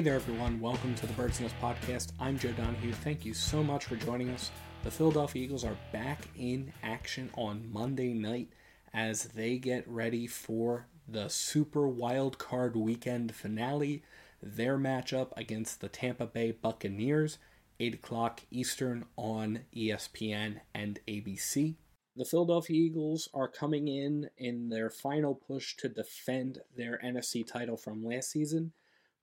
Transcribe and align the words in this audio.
Hey 0.00 0.04
there, 0.04 0.14
everyone. 0.14 0.60
Welcome 0.60 0.94
to 0.94 1.06
the 1.06 1.12
Birds 1.12 1.40
Nest 1.42 1.54
Podcast. 1.60 2.12
I'm 2.18 2.38
Joe 2.38 2.52
Donahue. 2.52 2.94
Thank 2.94 3.26
you 3.26 3.34
so 3.34 3.62
much 3.62 3.84
for 3.84 3.96
joining 3.96 4.30
us. 4.30 4.50
The 4.82 4.90
Philadelphia 4.90 5.44
Eagles 5.44 5.62
are 5.62 5.76
back 5.92 6.22
in 6.34 6.72
action 6.82 7.28
on 7.34 7.70
Monday 7.70 8.14
night 8.14 8.48
as 8.94 9.24
they 9.24 9.58
get 9.58 9.86
ready 9.86 10.26
for 10.26 10.86
the 11.06 11.28
Super 11.28 11.86
Wild 11.86 12.38
Card 12.38 12.76
Weekend 12.76 13.34
finale. 13.34 14.02
Their 14.42 14.78
matchup 14.78 15.32
against 15.36 15.82
the 15.82 15.90
Tampa 15.90 16.24
Bay 16.24 16.52
Buccaneers, 16.52 17.36
8 17.78 17.92
o'clock 17.96 18.40
Eastern 18.50 19.04
on 19.16 19.66
ESPN 19.76 20.60
and 20.74 20.98
ABC. 21.06 21.74
The 22.16 22.24
Philadelphia 22.24 22.74
Eagles 22.74 23.28
are 23.34 23.48
coming 23.48 23.86
in 23.86 24.30
in 24.38 24.70
their 24.70 24.88
final 24.88 25.34
push 25.34 25.76
to 25.76 25.90
defend 25.90 26.60
their 26.74 26.98
NFC 27.04 27.46
title 27.46 27.76
from 27.76 28.02
last 28.02 28.30
season 28.30 28.72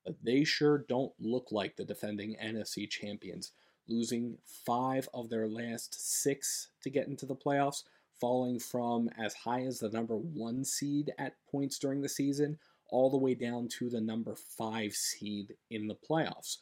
but 0.07 0.15
they 0.23 0.45
sure 0.45 0.85
don't 0.87 1.11
look 1.19 1.49
like 1.51 1.75
the 1.75 1.83
defending 1.83 2.37
NFC 2.41 2.89
champions, 2.89 3.51
losing 3.89 4.37
five 4.65 5.09
of 5.13 5.29
their 5.29 5.49
last 5.49 6.21
six 6.21 6.69
to 6.81 6.89
get 6.89 7.07
into 7.07 7.25
the 7.25 7.35
playoffs, 7.35 7.83
falling 8.17 8.57
from 8.57 9.09
as 9.19 9.33
high 9.33 9.63
as 9.63 9.79
the 9.79 9.89
number 9.89 10.15
one 10.15 10.63
seed 10.63 11.11
at 11.17 11.35
points 11.51 11.77
during 11.77 12.01
the 12.01 12.07
season, 12.07 12.57
all 12.89 13.09
the 13.09 13.17
way 13.17 13.35
down 13.35 13.67
to 13.67 13.89
the 13.89 13.99
number 13.99 14.33
five 14.33 14.93
seed 14.93 15.57
in 15.69 15.87
the 15.87 15.97
playoffs, 16.09 16.59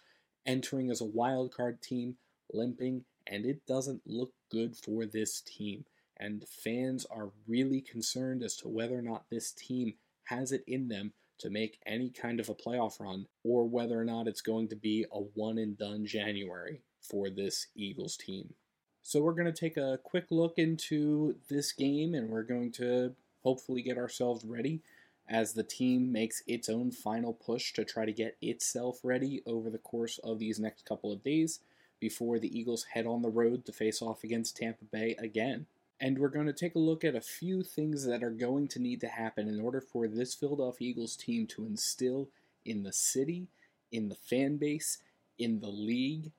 entering 0.47 0.89
as 0.89 0.99
a 0.99 1.05
wild 1.05 1.53
card 1.53 1.83
team, 1.83 2.15
limping, 2.51 3.05
and 3.27 3.45
it 3.45 3.63
doesn't 3.67 4.01
look 4.07 4.33
good 4.49 4.75
for 4.75 5.05
this 5.05 5.39
team. 5.41 5.85
And 6.17 6.47
fans 6.47 7.05
are 7.11 7.29
really 7.47 7.81
concerned 7.81 8.41
as 8.41 8.55
to 8.57 8.67
whether 8.67 8.97
or 8.97 9.03
not 9.03 9.29
this 9.29 9.51
team 9.51 9.93
has 10.23 10.51
it 10.51 10.63
in 10.65 10.87
them 10.87 11.13
to 11.39 11.49
make 11.49 11.79
any 11.85 12.09
kind 12.09 12.39
of 12.39 12.49
a 12.49 12.55
playoff 12.55 12.99
run 12.99 13.27
or 13.43 13.67
whether 13.67 13.99
or 13.99 14.05
not 14.05 14.27
it's 14.27 14.41
going 14.41 14.67
to 14.69 14.75
be 14.75 15.05
a 15.11 15.19
one 15.19 15.57
and 15.57 15.77
done 15.77 16.05
January 16.05 16.81
for 17.01 17.29
this 17.29 17.67
Eagles 17.75 18.17
team. 18.17 18.53
So 19.01 19.21
we're 19.21 19.33
going 19.33 19.51
to 19.51 19.59
take 19.59 19.77
a 19.77 19.99
quick 20.03 20.25
look 20.31 20.57
into 20.57 21.35
this 21.49 21.71
game 21.71 22.15
and 22.15 22.29
we're 22.29 22.43
going 22.43 22.71
to 22.73 23.13
hopefully 23.43 23.83
get 23.83 23.97
ourselves 23.97 24.43
ready 24.43 24.81
as 25.27 25.53
the 25.53 25.63
team 25.63 26.11
makes 26.11 26.41
its 26.47 26.69
own 26.69 26.91
final 26.91 27.33
push 27.33 27.73
to 27.73 27.83
try 27.83 28.05
to 28.05 28.11
get 28.11 28.37
itself 28.41 28.99
ready 29.03 29.41
over 29.45 29.69
the 29.69 29.77
course 29.77 30.19
of 30.23 30.39
these 30.39 30.59
next 30.59 30.85
couple 30.85 31.11
of 31.11 31.23
days 31.23 31.59
before 31.99 32.39
the 32.39 32.57
Eagles 32.57 32.85
head 32.93 33.05
on 33.05 33.21
the 33.21 33.29
road 33.29 33.65
to 33.65 33.71
face 33.71 34.01
off 34.01 34.23
against 34.23 34.57
Tampa 34.57 34.85
Bay 34.85 35.15
again. 35.17 35.65
And 35.99 36.19
we're 36.19 36.29
going 36.29 36.47
to 36.47 36.53
take 36.53 36.75
a 36.75 36.79
look 36.79 37.03
at 37.03 37.15
a 37.15 37.21
few 37.21 37.63
things 37.63 38.05
that 38.05 38.23
are 38.23 38.31
going 38.31 38.67
to 38.69 38.79
need 38.79 38.99
to 39.01 39.07
happen 39.07 39.47
in 39.47 39.61
order 39.61 39.79
for 39.79 40.07
this 40.07 40.33
Philadelphia 40.33 40.89
Eagles 40.89 41.15
team 41.15 41.47
to 41.47 41.65
instill 41.65 42.29
in 42.65 42.83
the 42.83 42.91
city, 42.91 43.47
in 43.91 44.09
the 44.09 44.15
fan 44.15 44.57
base, 44.57 44.97
in 45.37 45.61
the 45.61 45.69
league, 45.69 46.31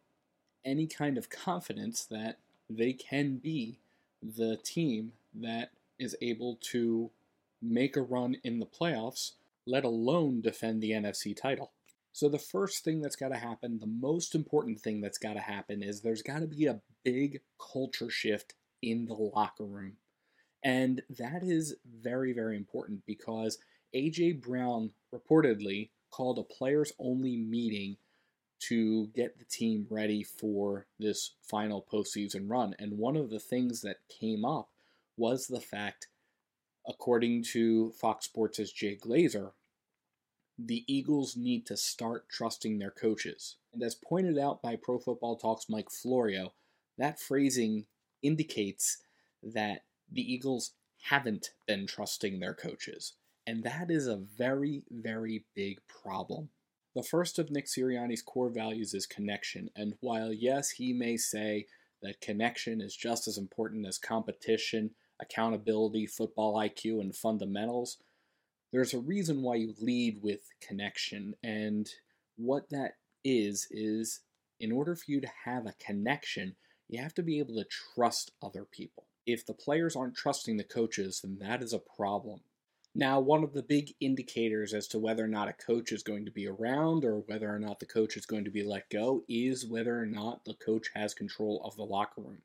any 0.65 0.87
kind 0.87 1.17
of 1.17 1.31
confidence 1.31 2.05
that 2.05 2.39
they 2.69 2.93
can 2.93 3.37
be 3.37 3.79
the 4.23 4.57
team 4.57 5.13
that 5.35 5.71
is 5.99 6.17
able 6.21 6.59
to 6.61 7.11
make 7.63 7.97
a 7.97 8.03
run 8.03 8.37
in 8.45 8.59
the 8.59 8.67
playoffs, 8.67 9.33
let 9.67 9.85
alone 9.85 10.41
defend 10.41 10.83
the 10.83 10.91
NFC 10.91 11.35
title. 11.35 11.73
So, 12.13 12.29
the 12.29 12.39
first 12.39 12.83
thing 12.83 13.01
that's 13.01 13.17
got 13.17 13.29
to 13.29 13.37
happen, 13.37 13.79
the 13.79 13.87
most 13.87 14.35
important 14.35 14.81
thing 14.81 15.01
that's 15.01 15.19
got 15.19 15.35
to 15.35 15.41
happen, 15.41 15.83
is 15.83 16.01
there's 16.01 16.23
got 16.23 16.41
to 16.41 16.47
be 16.47 16.67
a 16.67 16.81
big 17.05 17.41
culture 17.59 18.11
shift 18.11 18.55
in 18.83 19.07
the 19.07 19.15
locker 19.15 19.65
room. 19.65 19.97
And 20.63 21.03
that 21.19 21.43
is 21.43 21.77
very, 21.85 22.33
very 22.33 22.57
important 22.57 23.03
because 23.07 23.59
A.J. 23.95 24.33
Brown 24.33 24.91
reportedly 25.15 25.91
called 26.11 26.39
a 26.39 26.43
players 26.43 26.93
only 26.99 27.37
meeting 27.37 27.97
to 28.59 29.09
get 29.09 29.39
the 29.39 29.45
team 29.45 29.87
ready 29.91 30.23
for 30.23 30.87
this 30.99 31.35
final 31.43 31.85
postseason 31.93 32.49
run. 32.49 32.75
And 32.79 32.99
one 32.99 33.17
of 33.17 33.31
the 33.31 33.39
things 33.39 33.83
that 33.83 33.99
came 34.09 34.45
up 34.45 34.71
was 35.17 35.47
the 35.47 35.61
fact, 35.61 36.09
according 36.89 37.45
to 37.53 37.93
Fox 37.93 38.27
Sports' 38.27 38.73
Jay 38.73 38.97
Glazer, 38.97 39.53
the 40.59 40.85
Eagles 40.87 41.37
need 41.37 41.67
to 41.67 41.77
start 41.77 42.29
trusting 42.31 42.79
their 42.79 42.91
coaches. 42.91 43.57
And 43.73 43.83
as 43.83 43.95
pointed 43.95 44.39
out 44.39 44.63
by 44.63 44.77
Pro 44.77 44.99
Football 44.99 45.37
Talk's 45.37 45.69
Mike 45.69 45.91
Florio, 45.91 46.55
that 46.97 47.21
phrasing 47.21 47.85
indicates 48.23 48.99
that 49.43 49.83
the 50.11 50.21
Eagles 50.21 50.73
haven't 51.03 51.51
been 51.67 51.87
trusting 51.87 52.41
their 52.41 52.55
coaches. 52.55 53.15
And 53.47 53.63
that 53.63 53.91
is 53.91 54.07
a 54.07 54.17
very, 54.17 54.83
very 54.91 55.45
big 55.55 55.79
problem. 55.87 56.51
The 56.95 57.03
first 57.03 57.39
of 57.39 57.51
Nick 57.51 57.67
Sirianni's 57.67 58.23
core 58.23 58.49
values 58.49 58.95
is 58.95 59.07
connection. 59.07 59.71
And 59.77 59.95
while, 60.01 60.33
yes, 60.33 60.71
he 60.71 60.93
may 60.93 61.17
say 61.17 61.67
that 62.03 62.21
connection 62.21 62.81
is 62.81 62.97
just 62.97 63.29
as 63.29 63.39
important 63.39 63.87
as 63.87 63.99
competition, 63.99 64.91
accountability, 65.21 66.07
football 66.07 66.55
IQ, 66.57 67.01
and 67.01 67.15
fundamentals, 67.15 67.99
there's 68.73 68.95
a 68.95 68.99
reason 68.99 69.43
why 69.43 69.57
you 69.57 69.75
lead 69.81 70.21
with 70.23 70.41
connection. 70.61 71.35
And 71.43 71.89
what 72.37 72.71
that 72.71 72.95
is, 73.25 73.69
is 73.71 74.21
in 74.59 74.73
order 74.73 74.97
for 74.97 75.05
you 75.07 75.21
to 75.21 75.31
have 75.45 75.67
a 75.67 75.75
connection, 75.79 76.57
you 76.89 77.03
have 77.03 77.15
to 77.15 77.23
be 77.23 77.39
able 77.39 77.55
to 77.55 77.67
trust 77.95 78.33
other 78.43 78.65
people. 78.65 79.05
If 79.27 79.45
the 79.45 79.55
players 79.55 79.97
aren't 79.97 80.17
trusting 80.17 80.57
the 80.57 80.65
coaches, 80.65 81.21
then 81.23 81.39
that 81.41 81.63
is 81.63 81.73
a 81.73 81.79
problem. 81.79 82.41
Now, 82.95 83.21
one 83.21 83.45
of 83.45 83.53
the 83.53 83.63
big 83.63 83.93
indicators 84.01 84.73
as 84.73 84.87
to 84.89 84.99
whether 84.99 85.25
or 85.25 85.29
not 85.29 85.49
a 85.49 85.53
coach 85.53 85.93
is 85.93 86.03
going 86.03 86.25
to 86.25 86.31
be 86.31 86.47
around 86.47 87.05
or 87.05 87.19
whether 87.19 87.55
or 87.55 87.59
not 87.59 87.79
the 87.79 87.87
coach 87.87 88.17
is 88.17 88.25
going 88.25 88.45
to 88.45 88.51
be 88.51 88.63
let 88.63 88.89
go 88.89 89.23
is 89.29 89.67
whether 89.67 90.01
or 90.01 90.07
not 90.07 90.45
the 90.45 90.55
coach 90.55 90.89
has 90.95 91.13
control 91.13 91.61
of 91.63 91.77
the 91.77 91.83
locker 91.83 92.23
room. 92.23 92.43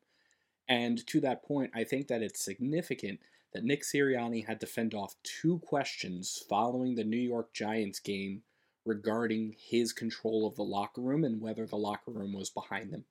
And 0.68 1.06
to 1.06 1.20
that 1.20 1.42
point, 1.42 1.70
I 1.74 1.84
think 1.84 2.08
that 2.08 2.22
it's 2.22 2.44
significant 2.44 3.20
that 3.54 3.64
Nick 3.64 3.82
Sirianni 3.82 4.46
had 4.46 4.60
to 4.60 4.66
fend 4.66 4.92
off 4.92 5.16
two 5.22 5.58
questions 5.60 6.42
following 6.48 6.96
the 6.96 7.04
New 7.04 7.16
York 7.16 7.54
Giants 7.54 8.00
game 8.00 8.42
regarding 8.84 9.56
his 9.58 9.92
control 9.92 10.46
of 10.46 10.56
the 10.56 10.64
locker 10.64 11.00
room 11.00 11.24
and 11.24 11.40
whether 11.40 11.66
the 11.66 11.76
locker 11.76 12.10
room 12.10 12.32
was 12.32 12.50
behind 12.50 12.90
him. 12.90 13.04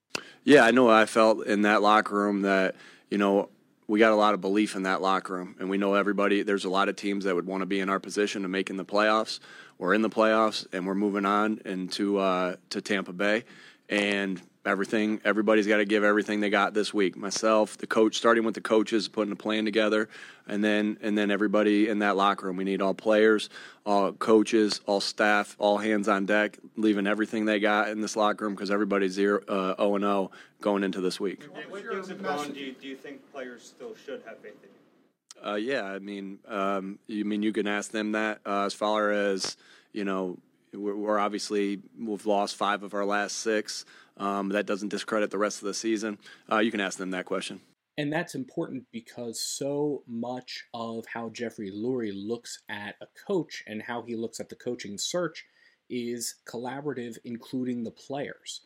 Yeah, 0.44 0.64
I 0.64 0.72
know 0.72 0.90
I 0.90 1.06
felt 1.06 1.46
in 1.46 1.64
that 1.64 1.82
locker 1.82 2.16
room 2.16 2.42
that, 2.42 2.76
you 3.10 3.18
know, 3.18 3.50
we 3.88 4.00
got 4.00 4.12
a 4.12 4.16
lot 4.16 4.34
of 4.34 4.42
belief 4.42 4.76
in 4.76 4.84
that 4.84 5.02
locker 5.02 5.34
room, 5.34 5.56
and 5.60 5.70
we 5.70 5.78
know 5.78 5.96
everybody. 5.96 6.44
There's 6.44 6.66
a 6.66 6.70
lot 6.70 6.88
of 6.88 6.96
teams 6.96 7.26
that 7.26 7.36
would 7.36 7.46
want 7.46 7.62
to 7.62 7.66
be 7.66 7.82
in 7.82 7.90
our 7.90 8.00
position 8.00 8.44
to 8.44 8.48
make 8.48 8.70
in 8.70 8.78
the 8.78 8.86
playoffs. 8.86 9.40
We're 9.78 9.94
in 9.94 10.02
the 10.02 10.10
playoffs, 10.10 10.66
and 10.72 10.88
we're 10.88 10.96
moving 10.96 11.26
on 11.26 11.60
into 11.66 12.18
uh, 12.18 12.56
to 12.70 12.82
Tampa 12.82 13.12
Bay, 13.12 13.44
and 13.90 14.42
everything 14.66 15.20
everybody's 15.26 15.66
got 15.66 15.78
to 15.78 15.86
give 15.86 16.04
everything 16.04 16.40
they 16.40 16.50
got 16.50 16.74
this 16.74 16.94
week. 16.94 17.18
Myself 17.18 17.78
the 17.78 17.88
coach 17.88 18.16
starting 18.18 18.44
with 18.44 18.54
the 18.54 18.62
coaches 18.62 19.08
putting 19.08 19.32
a 19.32 19.36
plan 19.36 19.66
together 19.66 20.08
and 20.48 20.64
then 20.64 20.98
and 21.02 21.18
then 21.18 21.32
everybody 21.32 21.88
in 21.88 22.00
that 22.00 22.16
locker 22.16 22.46
room. 22.46 22.58
We 22.58 22.64
need 22.64 22.82
all 22.82 22.94
players 22.94 23.50
all 23.86 24.12
coaches 24.12 24.82
all 24.86 25.02
staff 25.02 25.56
all 25.58 25.78
hands 25.78 26.08
on 26.08 26.26
deck 26.26 26.60
leaving 26.76 27.08
everything 27.08 27.46
they 27.46 27.60
got 27.60 27.90
in 27.90 28.02
this 28.02 28.16
locker 28.16 28.46
room 28.46 28.54
because 28.54 28.70
everybody's 28.70 29.14
zero 29.14 29.42
uh, 29.48 29.76
0 29.78 29.96
and 29.96 30.04
0 30.04 30.32
going 30.62 30.84
into 30.84 31.02
this 31.02 31.20
week. 31.20 31.44
What 31.70 31.84
things 31.84 32.10
have 32.10 32.22
gone 32.22 32.52
do 32.52 32.60
you, 32.60 32.74
do 32.74 32.88
you 32.88 32.96
think 32.96 33.32
players 33.32 33.64
still 33.64 33.96
should 33.96 34.22
have 34.26 34.38
faith 34.40 34.58
in 34.64 34.70
you? 34.70 35.52
Uh, 35.52 35.56
yeah 35.56 35.86
i 35.86 35.98
mean 35.98 36.38
um, 36.48 37.00
you 37.08 37.26
mean 37.26 37.42
you 37.42 37.52
can 37.52 37.68
ask 37.68 37.90
them 37.90 38.12
that 38.12 38.42
uh, 38.46 38.66
as 38.66 38.76
far 38.76 39.12
as 39.12 39.58
you 39.92 40.04
know 40.06 40.38
we're, 40.74 40.96
we're 40.96 41.20
obviously 41.20 41.80
we've 42.00 42.26
lost 42.28 42.56
five 42.56 42.84
of 42.84 42.94
our 42.94 43.06
last 43.06 43.38
six 43.38 43.86
um, 44.18 44.50
that 44.50 44.66
doesn't 44.66 44.90
discredit 44.90 45.32
the 45.32 45.38
rest 45.38 45.62
of 45.62 45.66
the 45.66 45.74
season. 45.74 46.18
Uh, 46.52 46.60
you 46.60 46.72
can 46.72 46.80
ask 46.80 46.98
them 46.98 47.12
that 47.12 47.26
question. 47.26 47.62
And 47.98 48.12
that's 48.12 48.36
important 48.36 48.86
because 48.92 49.40
so 49.40 50.04
much 50.08 50.66
of 50.74 51.06
how 51.14 51.30
Jeffrey 51.30 51.72
Lurie 51.72 52.14
looks 52.16 52.64
at 52.70 52.96
a 53.02 53.08
coach 53.28 53.64
and 53.68 53.82
how 53.82 54.02
he 54.02 54.16
looks 54.16 54.40
at 54.40 54.50
the 54.50 54.56
coaching 54.56 54.98
search 54.98 55.46
is 55.90 56.36
collaborative, 56.46 57.18
including 57.26 57.84
the 57.84 57.92
players. 57.92 58.62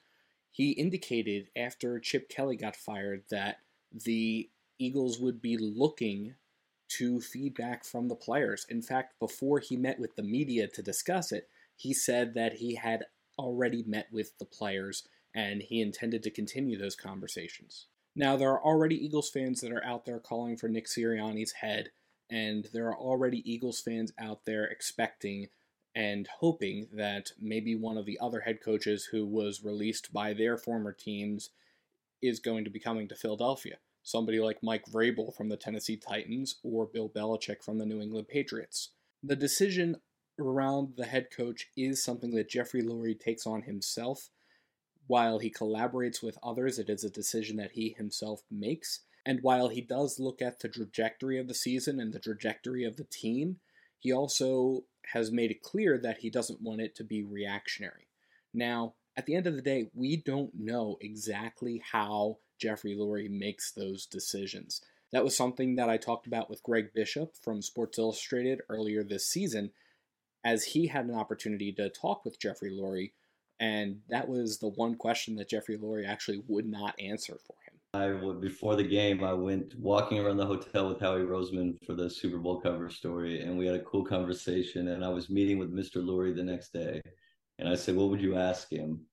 He 0.52 0.72
indicated 0.72 1.50
after 1.58 2.00
Chip 2.00 2.30
Kelly 2.30 2.56
got 2.56 2.76
fired 2.76 3.24
that 3.30 3.58
the 3.92 4.50
Eagles 4.78 5.20
would 5.20 5.42
be 5.42 5.58
looking 5.58 6.36
to 6.88 7.20
feedback 7.20 7.84
from 7.84 8.08
the 8.08 8.16
players. 8.16 8.66
In 8.70 8.82
fact, 8.82 9.20
before 9.20 9.60
he 9.60 9.76
met 9.76 10.00
with 10.00 10.16
the 10.16 10.24
media 10.24 10.68
to 10.68 10.84
discuss 10.84 11.32
it, 11.32 11.50
he 11.76 11.94
said 11.94 12.36
that 12.36 12.54
he 12.54 12.76
had 12.76 13.06
already 13.38 13.84
met 13.86 14.08
with 14.12 14.38
the 14.38 14.46
players 14.46 15.08
and 15.36 15.62
he 15.62 15.82
intended 15.82 16.24
to 16.24 16.32
continue 16.32 16.78
those 16.78 16.96
conversations. 16.96 17.88
Now, 18.16 18.38
there 18.38 18.50
are 18.52 18.64
already 18.64 18.96
Eagles 18.96 19.30
fans 19.30 19.60
that 19.62 19.74
are 19.74 19.84
out 19.84 20.06
there 20.06 20.20
calling 20.20 20.56
for 20.56 20.70
Nick 20.70 20.88
Sirianni's 20.88 21.52
head, 21.52 21.90
and 22.32 22.70
there 22.74 22.88
are 22.88 22.98
already 22.98 23.44
Eagles 23.52 23.82
fans 23.82 24.14
out 24.18 24.46
there 24.46 24.64
expecting 24.64 25.50
and 25.94 26.28
hoping 26.40 26.88
that 26.94 27.32
maybe 27.40 27.76
one 27.76 27.98
of 27.98 28.06
the 28.06 28.18
other 28.22 28.42
head 28.42 28.60
coaches 28.64 29.10
who 29.12 29.26
was 29.26 29.64
released 29.64 30.12
by 30.14 30.34
their 30.34 30.58
former 30.58 30.94
teams 30.94 31.50
is 32.22 32.40
going 32.40 32.64
to 32.64 32.70
be 32.70 32.80
coming 32.80 33.08
to 33.08 33.16
Philadelphia. 33.16 33.78
Somebody 34.04 34.40
like 34.40 34.64
Mike 34.64 34.86
Vrabel 34.86 35.36
from 35.36 35.50
the 35.50 35.58
Tennessee 35.58 35.98
Titans 35.98 36.56
or 36.64 36.86
Bill 36.86 37.10
Belichick 37.10 37.64
from 37.64 37.78
the 37.78 37.86
New 37.86 38.02
England 38.02 38.28
Patriots. 38.28 38.92
The 39.24 39.36
decision 39.36 39.98
around 40.40 40.94
the 40.98 41.06
head 41.06 41.28
coach 41.36 41.68
is 41.76 42.04
something 42.04 42.32
that 42.32 42.50
Jeffrey 42.50 42.84
Lurie 42.84 43.20
takes 43.20 43.48
on 43.48 43.64
himself. 43.64 44.30
While 45.08 45.40
he 45.40 45.52
collaborates 45.52 46.24
with 46.24 46.38
others, 46.42 46.80
it 46.80 46.90
is 46.90 47.04
a 47.04 47.10
decision 47.10 47.58
that 47.58 47.74
he 47.74 47.96
himself 47.98 48.42
makes. 48.50 49.02
And 49.26 49.42
while 49.42 49.70
he 49.70 49.82
does 49.82 50.20
look 50.20 50.42
at 50.42 50.60
the 50.60 50.70
trajectory 50.70 51.40
of 51.40 51.48
the 51.48 51.54
season 51.54 52.00
and 52.00 52.14
the 52.14 52.20
trajectory 52.20 52.84
of 52.84 52.98
the 52.98 53.06
team, 53.06 53.58
he 54.00 54.12
also 54.12 54.84
has 55.14 55.32
made 55.32 55.52
it 55.52 55.62
clear 55.62 55.98
that 55.98 56.20
he 56.20 56.30
doesn't 56.30 56.62
want 56.62 56.82
it 56.82 56.96
to 56.96 57.04
be 57.04 57.24
reactionary. 57.24 58.08
Now, 58.54 58.94
at 59.18 59.26
the 59.26 59.36
end 59.36 59.48
of 59.48 59.56
the 59.56 59.62
day, 59.62 59.90
we 59.94 60.18
don't 60.18 60.52
know 60.54 60.98
exactly 61.02 61.82
how 61.92 62.38
Jeffrey 62.60 62.96
Lurie 62.96 63.30
makes 63.30 63.72
those 63.72 64.06
decisions. 64.06 64.82
That 65.12 65.24
was 65.24 65.38
something 65.38 65.76
that 65.76 65.90
I 65.90 65.98
talked 65.98 66.28
about 66.28 66.50
with 66.50 66.64
Greg 66.64 66.94
Bishop 66.94 67.36
from 67.42 67.62
Sports 67.62 67.98
Illustrated 67.98 68.62
earlier 68.70 69.04
this 69.04 69.28
season, 69.28 69.72
as 70.44 70.66
he 70.66 70.88
had 70.88 71.06
an 71.06 71.16
opportunity 71.16 71.72
to 71.74 71.90
talk 71.90 72.26
with 72.26 72.40
Jeffrey 72.40 72.72
Lurie, 72.72 73.12
and 73.60 74.02
that 74.10 74.28
was 74.28 74.58
the 74.58 74.70
one 74.70 74.96
question 74.96 75.36
that 75.36 75.50
Jeffrey 75.50 75.78
Lurie 75.78 76.08
actually 76.08 76.42
would 76.48 76.66
not 76.66 76.96
answer 77.00 77.38
for 77.46 77.56
him. 77.68 77.80
I 77.94 78.34
before 78.42 78.76
the 78.76 78.84
game, 78.84 79.24
I 79.24 79.34
went 79.34 79.74
walking 79.80 80.20
around 80.20 80.38
the 80.38 80.46
hotel 80.46 80.90
with 80.90 81.00
Howie 81.00 81.22
Roseman 81.22 81.78
for 81.86 81.94
the 81.94 82.10
Super 82.10 82.38
Bowl 82.38 82.60
cover 82.60 82.90
story, 82.90 83.42
and 83.42 83.58
we 83.58 83.66
had 83.66 83.76
a 83.76 83.84
cool 83.84 84.04
conversation. 84.04 84.90
And 84.90 85.04
I 85.04 85.10
was 85.10 85.30
meeting 85.30 85.58
with 85.58 85.74
Mr. 85.74 86.04
Lurie 86.04 86.36
the 86.36 86.44
next 86.44 86.74
day, 86.74 87.02
and 87.58 87.70
I 87.70 87.76
said, 87.76 87.96
"What 87.96 88.10
would 88.10 88.22
you 88.22 88.36
ask 88.36 88.70
him?" 88.70 89.06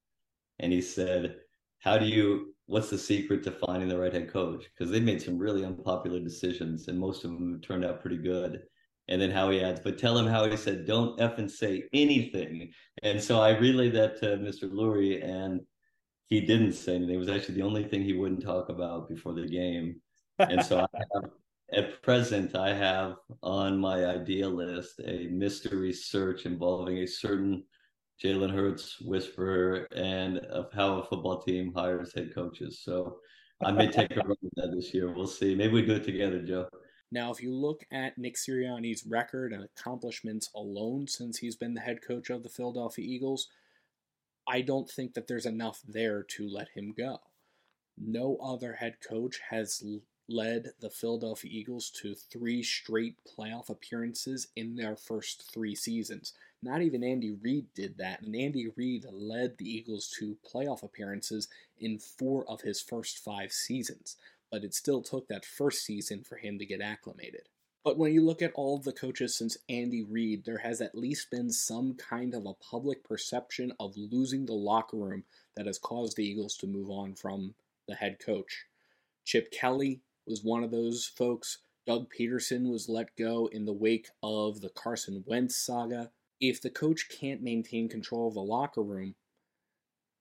And 0.58 0.72
he 0.72 0.80
said, 0.80 1.40
"How 1.78 1.96
do 1.96 2.06
you? 2.06 2.56
What's 2.66 2.90
the 2.90 2.98
secret 2.98 3.44
to 3.44 3.52
finding 3.52 3.88
the 3.88 3.98
right 3.98 4.12
head 4.12 4.28
coach? 4.30 4.64
Because 4.64 4.90
they 4.90 5.00
made 5.00 5.22
some 5.22 5.38
really 5.38 5.64
unpopular 5.64 6.18
decisions, 6.18 6.88
and 6.88 6.98
most 6.98 7.24
of 7.24 7.30
them 7.30 7.60
turned 7.60 7.84
out 7.84 8.00
pretty 8.00 8.18
good." 8.18 8.64
And 9.08 9.20
then 9.20 9.30
Howie 9.30 9.62
adds, 9.62 9.80
"But 9.82 9.98
tell 9.98 10.16
him 10.16 10.26
how 10.26 10.48
he 10.48 10.56
said, 10.56 10.86
don't 10.86 11.18
effing 11.18 11.50
say 11.50 11.84
anything." 11.92 12.72
And 13.02 13.22
so 13.22 13.40
I 13.40 13.58
relayed 13.58 13.94
that 13.94 14.18
to 14.20 14.36
Mr. 14.36 14.70
Lurie, 14.70 15.22
and 15.22 15.60
he 16.28 16.40
didn't 16.40 16.72
say 16.72 16.96
anything. 16.96 17.16
It 17.16 17.18
was 17.18 17.28
actually 17.28 17.56
the 17.56 17.62
only 17.62 17.84
thing 17.84 18.02
he 18.02 18.14
wouldn't 18.14 18.42
talk 18.42 18.68
about 18.68 19.08
before 19.08 19.34
the 19.34 19.46
game. 19.46 20.00
And 20.38 20.64
so 20.64 20.80
I 20.80 20.86
have, 21.14 21.30
at 21.72 22.02
present, 22.02 22.54
I 22.54 22.72
have 22.72 23.16
on 23.42 23.78
my 23.78 24.06
idea 24.06 24.48
list 24.48 25.00
a 25.04 25.28
mystery 25.28 25.92
search 25.92 26.46
involving 26.46 26.98
a 26.98 27.06
certain 27.06 27.64
Jalen 28.22 28.52
Hurts 28.54 29.00
whisperer 29.00 29.86
and 29.94 30.38
of 30.38 30.72
how 30.72 30.98
a 30.98 31.04
football 31.04 31.42
team 31.42 31.72
hires 31.74 32.14
head 32.14 32.34
coaches. 32.34 32.82
So 32.84 33.18
I 33.64 33.72
may 33.72 33.88
take 33.88 34.16
a 34.16 34.20
run 34.20 34.32
at 34.32 34.50
that 34.56 34.74
this 34.74 34.94
year. 34.94 35.12
We'll 35.12 35.26
see. 35.26 35.54
Maybe 35.54 35.74
we 35.74 35.82
do 35.82 35.94
it 35.94 36.04
together, 36.04 36.40
Joe. 36.42 36.68
Now, 37.12 37.30
if 37.30 37.42
you 37.42 37.54
look 37.54 37.84
at 37.92 38.16
Nick 38.16 38.36
Sirianni's 38.36 39.06
record 39.06 39.52
and 39.52 39.62
accomplishments 39.62 40.48
alone 40.54 41.06
since 41.06 41.38
he's 41.38 41.54
been 41.54 41.74
the 41.74 41.82
head 41.82 42.00
coach 42.00 42.30
of 42.30 42.42
the 42.42 42.48
Philadelphia 42.48 43.04
Eagles, 43.04 43.48
I 44.48 44.62
don't 44.62 44.88
think 44.88 45.12
that 45.12 45.28
there's 45.28 45.44
enough 45.44 45.82
there 45.86 46.22
to 46.22 46.48
let 46.48 46.70
him 46.70 46.94
go. 46.96 47.20
No 47.98 48.38
other 48.42 48.72
head 48.72 48.96
coach 49.06 49.40
has 49.50 49.84
led 50.26 50.70
the 50.80 50.88
Philadelphia 50.88 51.50
Eagles 51.52 51.90
to 52.02 52.14
three 52.14 52.62
straight 52.62 53.16
playoff 53.26 53.68
appearances 53.68 54.48
in 54.56 54.76
their 54.76 54.96
first 54.96 55.52
three 55.52 55.74
seasons. 55.74 56.32
Not 56.62 56.80
even 56.80 57.04
Andy 57.04 57.32
Reid 57.32 57.66
did 57.74 57.98
that, 57.98 58.22
and 58.22 58.34
Andy 58.34 58.68
Reid 58.74 59.04
led 59.12 59.58
the 59.58 59.68
Eagles 59.68 60.08
to 60.18 60.38
playoff 60.50 60.82
appearances 60.82 61.48
in 61.78 61.98
four 61.98 62.48
of 62.48 62.62
his 62.62 62.80
first 62.80 63.18
five 63.18 63.52
seasons, 63.52 64.16
but 64.52 64.62
it 64.62 64.74
still 64.74 65.00
took 65.00 65.26
that 65.26 65.46
first 65.46 65.82
season 65.82 66.22
for 66.22 66.36
him 66.36 66.58
to 66.58 66.66
get 66.66 66.82
acclimated. 66.82 67.48
But 67.82 67.98
when 67.98 68.12
you 68.12 68.24
look 68.24 68.42
at 68.42 68.52
all 68.54 68.78
the 68.78 68.92
coaches 68.92 69.36
since 69.36 69.56
Andy 69.68 70.04
Reid, 70.04 70.44
there 70.44 70.58
has 70.58 70.80
at 70.80 70.94
least 70.94 71.30
been 71.30 71.50
some 71.50 71.94
kind 71.94 72.34
of 72.34 72.46
a 72.46 72.54
public 72.54 73.02
perception 73.02 73.72
of 73.80 73.96
losing 73.96 74.46
the 74.46 74.52
locker 74.52 74.98
room 74.98 75.24
that 75.56 75.66
has 75.66 75.78
caused 75.78 76.16
the 76.16 76.24
Eagles 76.24 76.56
to 76.58 76.68
move 76.68 76.90
on 76.90 77.14
from 77.14 77.54
the 77.88 77.94
head 77.96 78.18
coach. 78.24 78.66
Chip 79.24 79.50
Kelly 79.50 80.02
was 80.26 80.44
one 80.44 80.62
of 80.62 80.70
those 80.70 81.06
folks. 81.06 81.58
Doug 81.86 82.06
Pederson 82.16 82.70
was 82.70 82.88
let 82.88 83.16
go 83.16 83.46
in 83.46 83.64
the 83.64 83.72
wake 83.72 84.08
of 84.22 84.60
the 84.60 84.68
Carson 84.68 85.24
Wentz 85.26 85.56
saga. 85.56 86.10
If 86.40 86.60
the 86.60 86.70
coach 86.70 87.08
can't 87.08 87.42
maintain 87.42 87.88
control 87.88 88.28
of 88.28 88.34
the 88.34 88.42
locker 88.42 88.82
room, 88.82 89.16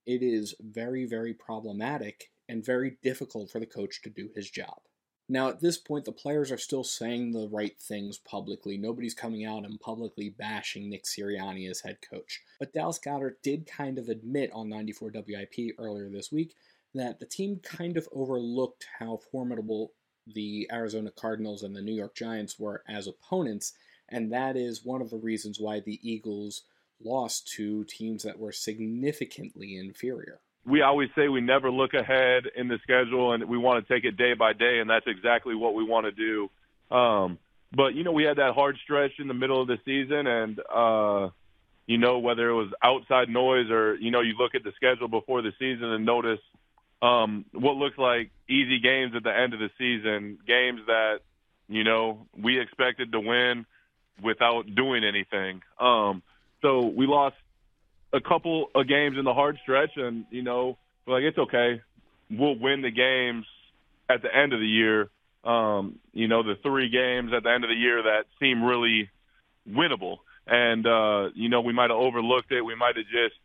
it 0.07 0.23
is 0.23 0.55
very, 0.59 1.05
very 1.05 1.33
problematic 1.33 2.31
and 2.51 2.65
very 2.65 2.97
difficult 3.01 3.49
for 3.49 3.59
the 3.59 3.65
coach 3.65 4.01
to 4.01 4.09
do 4.09 4.29
his 4.35 4.49
job. 4.49 4.81
Now, 5.29 5.47
at 5.47 5.61
this 5.61 5.77
point, 5.77 6.03
the 6.03 6.11
players 6.11 6.51
are 6.51 6.57
still 6.57 6.83
saying 6.83 7.31
the 7.31 7.47
right 7.49 7.79
things 7.79 8.17
publicly. 8.17 8.77
Nobody's 8.77 9.13
coming 9.13 9.45
out 9.45 9.63
and 9.63 9.79
publicly 9.79 10.29
bashing 10.29 10.89
Nick 10.89 11.05
Sirianni 11.05 11.69
as 11.69 11.79
head 11.79 11.99
coach. 12.01 12.41
But 12.59 12.73
Dallas 12.73 12.99
Goedert 12.99 13.41
did 13.41 13.65
kind 13.65 13.97
of 13.97 14.09
admit 14.09 14.51
on 14.51 14.67
94 14.67 15.13
WIP 15.15 15.75
earlier 15.79 16.09
this 16.09 16.29
week 16.29 16.53
that 16.93 17.21
the 17.21 17.25
team 17.25 17.61
kind 17.63 17.95
of 17.95 18.09
overlooked 18.11 18.85
how 18.99 19.21
formidable 19.31 19.93
the 20.27 20.69
Arizona 20.69 21.09
Cardinals 21.09 21.63
and 21.63 21.73
the 21.73 21.81
New 21.81 21.95
York 21.95 22.13
Giants 22.13 22.59
were 22.59 22.83
as 22.85 23.07
opponents, 23.07 23.71
and 24.09 24.33
that 24.33 24.57
is 24.57 24.83
one 24.83 25.01
of 25.01 25.09
the 25.09 25.17
reasons 25.17 25.57
why 25.57 25.79
the 25.79 26.01
Eagles 26.03 26.63
lost 27.01 27.47
to 27.53 27.85
teams 27.85 28.23
that 28.23 28.37
were 28.37 28.51
significantly 28.51 29.77
inferior 29.77 30.41
we 30.65 30.81
always 30.81 31.09
say 31.15 31.27
we 31.27 31.41
never 31.41 31.71
look 31.71 31.93
ahead 31.93 32.43
in 32.55 32.67
the 32.67 32.77
schedule 32.83 33.33
and 33.33 33.45
we 33.45 33.57
want 33.57 33.85
to 33.85 33.93
take 33.93 34.03
it 34.03 34.17
day 34.17 34.33
by 34.33 34.53
day, 34.53 34.79
and 34.79 34.89
that's 34.89 35.07
exactly 35.07 35.55
what 35.55 35.73
we 35.73 35.83
want 35.83 36.05
to 36.05 36.11
do. 36.11 36.95
Um, 36.95 37.39
but 37.73 37.95
you 37.95 38.03
know, 38.03 38.11
we 38.11 38.23
had 38.23 38.37
that 38.37 38.53
hard 38.53 38.77
stretch 38.83 39.13
in 39.19 39.27
the 39.27 39.33
middle 39.33 39.61
of 39.61 39.67
the 39.67 39.77
season, 39.85 40.27
and 40.27 40.59
uh, 40.59 41.29
you 41.87 41.97
know, 41.97 42.19
whether 42.19 42.49
it 42.49 42.55
was 42.55 42.71
outside 42.83 43.29
noise 43.29 43.69
or 43.71 43.95
you 43.95 44.11
know, 44.11 44.21
you 44.21 44.35
look 44.37 44.55
at 44.55 44.63
the 44.63 44.71
schedule 44.75 45.07
before 45.07 45.41
the 45.41 45.53
season 45.57 45.85
and 45.85 46.05
notice 46.05 46.39
um, 47.01 47.45
what 47.53 47.77
looks 47.77 47.97
like 47.97 48.29
easy 48.47 48.79
games 48.79 49.13
at 49.15 49.23
the 49.23 49.35
end 49.35 49.53
of 49.53 49.59
the 49.59 49.69
season, 49.77 50.37
games 50.45 50.81
that 50.87 51.19
you 51.67 51.83
know 51.83 52.27
we 52.37 52.59
expected 52.59 53.11
to 53.13 53.19
win 53.19 53.65
without 54.21 54.63
doing 54.75 55.03
anything. 55.03 55.61
Um, 55.79 56.21
so 56.61 56.85
we 56.85 57.07
lost 57.07 57.35
a 58.13 58.21
couple 58.21 58.67
of 58.75 58.87
games 58.87 59.17
in 59.17 59.25
the 59.25 59.33
hard 59.33 59.57
stretch, 59.63 59.91
and 59.95 60.25
you 60.29 60.43
know, 60.43 60.77
like 61.07 61.23
it's 61.23 61.37
okay. 61.37 61.81
We'll 62.29 62.57
win 62.57 62.81
the 62.81 62.91
games 62.91 63.45
at 64.09 64.21
the 64.21 64.35
end 64.35 64.53
of 64.53 64.59
the 64.59 64.67
year. 64.67 65.09
Um, 65.43 65.99
you 66.13 66.27
know, 66.27 66.43
the 66.43 66.55
three 66.61 66.89
games 66.89 67.31
at 67.35 67.43
the 67.43 67.51
end 67.51 67.63
of 67.63 67.69
the 67.69 67.75
year 67.75 68.03
that 68.03 68.25
seem 68.39 68.63
really 68.63 69.09
winnable. 69.67 70.17
And 70.47 70.85
uh, 70.85 71.29
you 71.33 71.49
know, 71.49 71.61
we 71.61 71.73
might 71.73 71.89
have 71.89 71.99
overlooked 71.99 72.51
it. 72.51 72.61
We 72.61 72.75
might 72.75 72.95
have 72.97 73.05
just 73.05 73.35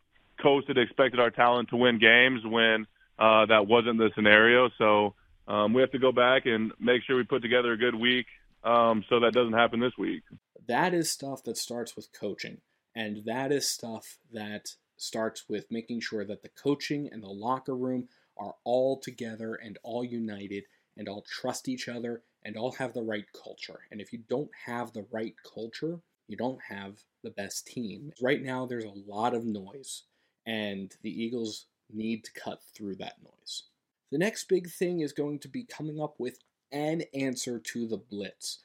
coasted, 0.42 0.78
expected 0.78 1.20
our 1.20 1.30
talent 1.30 1.70
to 1.70 1.76
win 1.76 1.98
games 1.98 2.40
when 2.44 2.86
uh, 3.18 3.46
that 3.46 3.66
wasn't 3.66 3.98
the 3.98 4.10
scenario. 4.14 4.70
So 4.78 5.14
um, 5.48 5.72
we 5.72 5.80
have 5.80 5.92
to 5.92 5.98
go 5.98 6.12
back 6.12 6.46
and 6.46 6.72
make 6.78 7.02
sure 7.06 7.16
we 7.16 7.24
put 7.24 7.42
together 7.42 7.72
a 7.72 7.76
good 7.76 7.94
week 7.94 8.26
um, 8.64 9.04
so 9.08 9.20
that 9.20 9.32
doesn't 9.32 9.54
happen 9.54 9.80
this 9.80 9.92
week. 9.98 10.22
That 10.66 10.92
is 10.92 11.10
stuff 11.10 11.42
that 11.44 11.56
starts 11.56 11.94
with 11.94 12.08
coaching. 12.18 12.58
And 12.96 13.24
that 13.26 13.52
is 13.52 13.68
stuff 13.68 14.16
that 14.32 14.70
starts 14.96 15.44
with 15.48 15.70
making 15.70 16.00
sure 16.00 16.24
that 16.24 16.42
the 16.42 16.48
coaching 16.48 17.10
and 17.12 17.22
the 17.22 17.28
locker 17.28 17.76
room 17.76 18.08
are 18.38 18.54
all 18.64 18.98
together 18.98 19.54
and 19.54 19.78
all 19.82 20.02
united 20.02 20.64
and 20.96 21.06
all 21.06 21.22
trust 21.22 21.68
each 21.68 21.88
other 21.88 22.22
and 22.42 22.56
all 22.56 22.72
have 22.72 22.94
the 22.94 23.02
right 23.02 23.26
culture. 23.32 23.80
And 23.90 24.00
if 24.00 24.14
you 24.14 24.20
don't 24.30 24.50
have 24.64 24.92
the 24.92 25.06
right 25.12 25.34
culture, 25.54 26.00
you 26.26 26.38
don't 26.38 26.60
have 26.70 27.02
the 27.22 27.30
best 27.30 27.66
team. 27.66 28.12
Right 28.22 28.42
now, 28.42 28.64
there's 28.64 28.84
a 28.84 28.92
lot 29.06 29.34
of 29.34 29.44
noise, 29.44 30.04
and 30.46 30.94
the 31.02 31.10
Eagles 31.10 31.66
need 31.92 32.24
to 32.24 32.32
cut 32.32 32.60
through 32.74 32.96
that 32.96 33.16
noise. 33.22 33.64
The 34.10 34.18
next 34.18 34.48
big 34.48 34.70
thing 34.70 35.00
is 35.00 35.12
going 35.12 35.40
to 35.40 35.48
be 35.48 35.64
coming 35.64 36.00
up 36.00 36.14
with 36.18 36.38
an 36.72 37.02
answer 37.14 37.58
to 37.58 37.86
the 37.86 37.98
blitz 37.98 38.60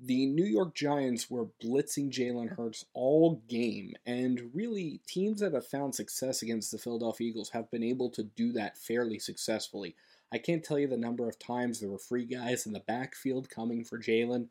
the 0.00 0.26
New 0.26 0.44
York 0.44 0.74
Giants 0.74 1.30
were 1.30 1.46
blitzing 1.62 2.10
Jalen 2.10 2.56
Hurts 2.56 2.84
all 2.92 3.42
game, 3.48 3.94
and 4.04 4.50
really, 4.52 5.00
teams 5.06 5.40
that 5.40 5.54
have 5.54 5.66
found 5.66 5.94
success 5.94 6.42
against 6.42 6.70
the 6.70 6.78
Philadelphia 6.78 7.28
Eagles 7.28 7.50
have 7.50 7.70
been 7.70 7.84
able 7.84 8.10
to 8.10 8.24
do 8.24 8.52
that 8.52 8.76
fairly 8.76 9.18
successfully. 9.18 9.94
I 10.32 10.38
can't 10.38 10.64
tell 10.64 10.78
you 10.78 10.88
the 10.88 10.96
number 10.96 11.28
of 11.28 11.38
times 11.38 11.78
there 11.78 11.88
were 11.88 11.98
free 11.98 12.24
guys 12.24 12.66
in 12.66 12.72
the 12.72 12.80
backfield 12.80 13.48
coming 13.48 13.84
for 13.84 13.98
Jalen, 13.98 14.48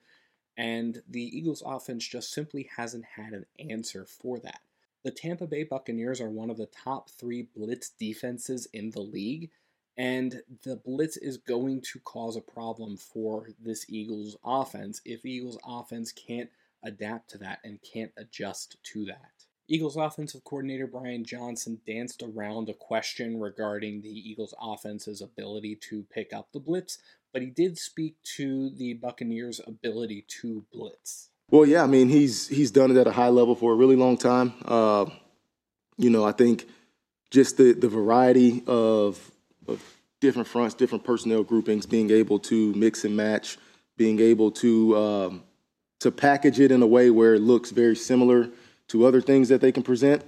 and 0.56 1.02
the 1.10 1.38
Eagles' 1.38 1.64
offense 1.66 2.08
just 2.08 2.32
simply 2.32 2.70
hasn't 2.78 3.06
had 3.16 3.34
an 3.34 3.46
answer 3.60 4.06
for 4.06 4.40
that. 4.40 4.62
The 5.04 5.12
Tampa 5.12 5.46
Bay 5.46 5.64
Buccaneers 5.64 6.22
are 6.22 6.30
one 6.30 6.50
of 6.50 6.58
the 6.58 6.68
top 6.68 7.10
three 7.10 7.50
blitz 7.56 7.90
defenses 7.90 8.68
in 8.72 8.92
the 8.92 9.02
league, 9.02 9.50
and 9.98 10.42
the 10.64 10.76
blitz 10.76 11.18
is 11.18 11.38
going 11.38 11.82
to 11.82 12.00
cause 12.00 12.36
a 12.36 12.42
problem 12.42 12.98
for 12.98 13.50
this 13.64 13.86
Eagles 13.90 14.36
offense 14.44 15.02
if 15.06 15.26
Eagles 15.26 15.58
offense 15.66 16.12
can't 16.12 16.50
adapt 16.84 17.30
to 17.32 17.38
that 17.38 17.60
and 17.64 17.80
can't 17.82 18.12
adjust 18.18 18.78
to 18.84 19.06
that. 19.06 19.32
Eagles 19.68 19.96
offensive 19.96 20.44
coordinator 20.44 20.88
Brian 20.88 21.24
Johnson 21.24 21.80
danced 21.88 22.22
around 22.22 22.68
a 22.68 22.74
question 22.74 23.40
regarding 23.40 24.02
the 24.02 24.10
Eagles 24.10 24.54
offense's 24.62 25.22
ability 25.22 25.78
to 25.90 26.06
pick 26.14 26.34
up 26.34 26.50
the 26.52 26.60
blitz, 26.60 26.98
but 27.32 27.42
he 27.42 27.50
did 27.50 27.78
speak 27.78 28.16
to 28.36 28.70
the 28.72 28.94
Buccaneers' 28.94 29.62
ability 29.66 30.26
to 30.42 30.66
blitz. 30.74 31.30
Well, 31.50 31.66
yeah, 31.66 31.84
I 31.84 31.88
mean 31.88 32.10
he's 32.10 32.48
he's 32.48 32.72
done 32.72 32.92
it 32.92 32.98
at 32.98 33.08
a 33.08 33.12
high 33.12 33.30
level 33.30 33.56
for 33.56 33.72
a 33.72 33.76
really 33.76 33.96
long 33.96 34.18
time. 34.18 34.54
Uh, 34.66 35.06
you 35.98 36.10
know, 36.10 36.26
I 36.26 36.32
think 36.32 36.68
just 37.30 37.58
the 37.58 37.74
the 37.74 37.90
variety 37.90 38.64
of 38.68 39.32
different 40.22 40.48
fronts, 40.48 40.74
different 40.74 41.04
personnel 41.04 41.44
groupings, 41.44 41.86
being 41.86 42.10
able 42.10 42.40
to 42.40 42.74
mix 42.74 43.04
and 43.04 43.16
match, 43.16 43.58
being 43.98 44.20
able 44.20 44.52
to 44.52 44.98
um, 44.98 45.44
to 46.00 46.12
package 46.12 46.60
it 46.60 46.72
in 46.72 46.82
a 46.82 46.88
way 46.88 47.10
where 47.10 47.36
it 47.36 47.42
looks 47.42 47.72
very 47.72 47.96
similar 47.96 48.50
to 48.88 49.06
other 49.06 49.22
things 49.22 49.50
that 49.50 49.62
they 49.62 49.72
can 49.72 49.84
present. 49.84 50.24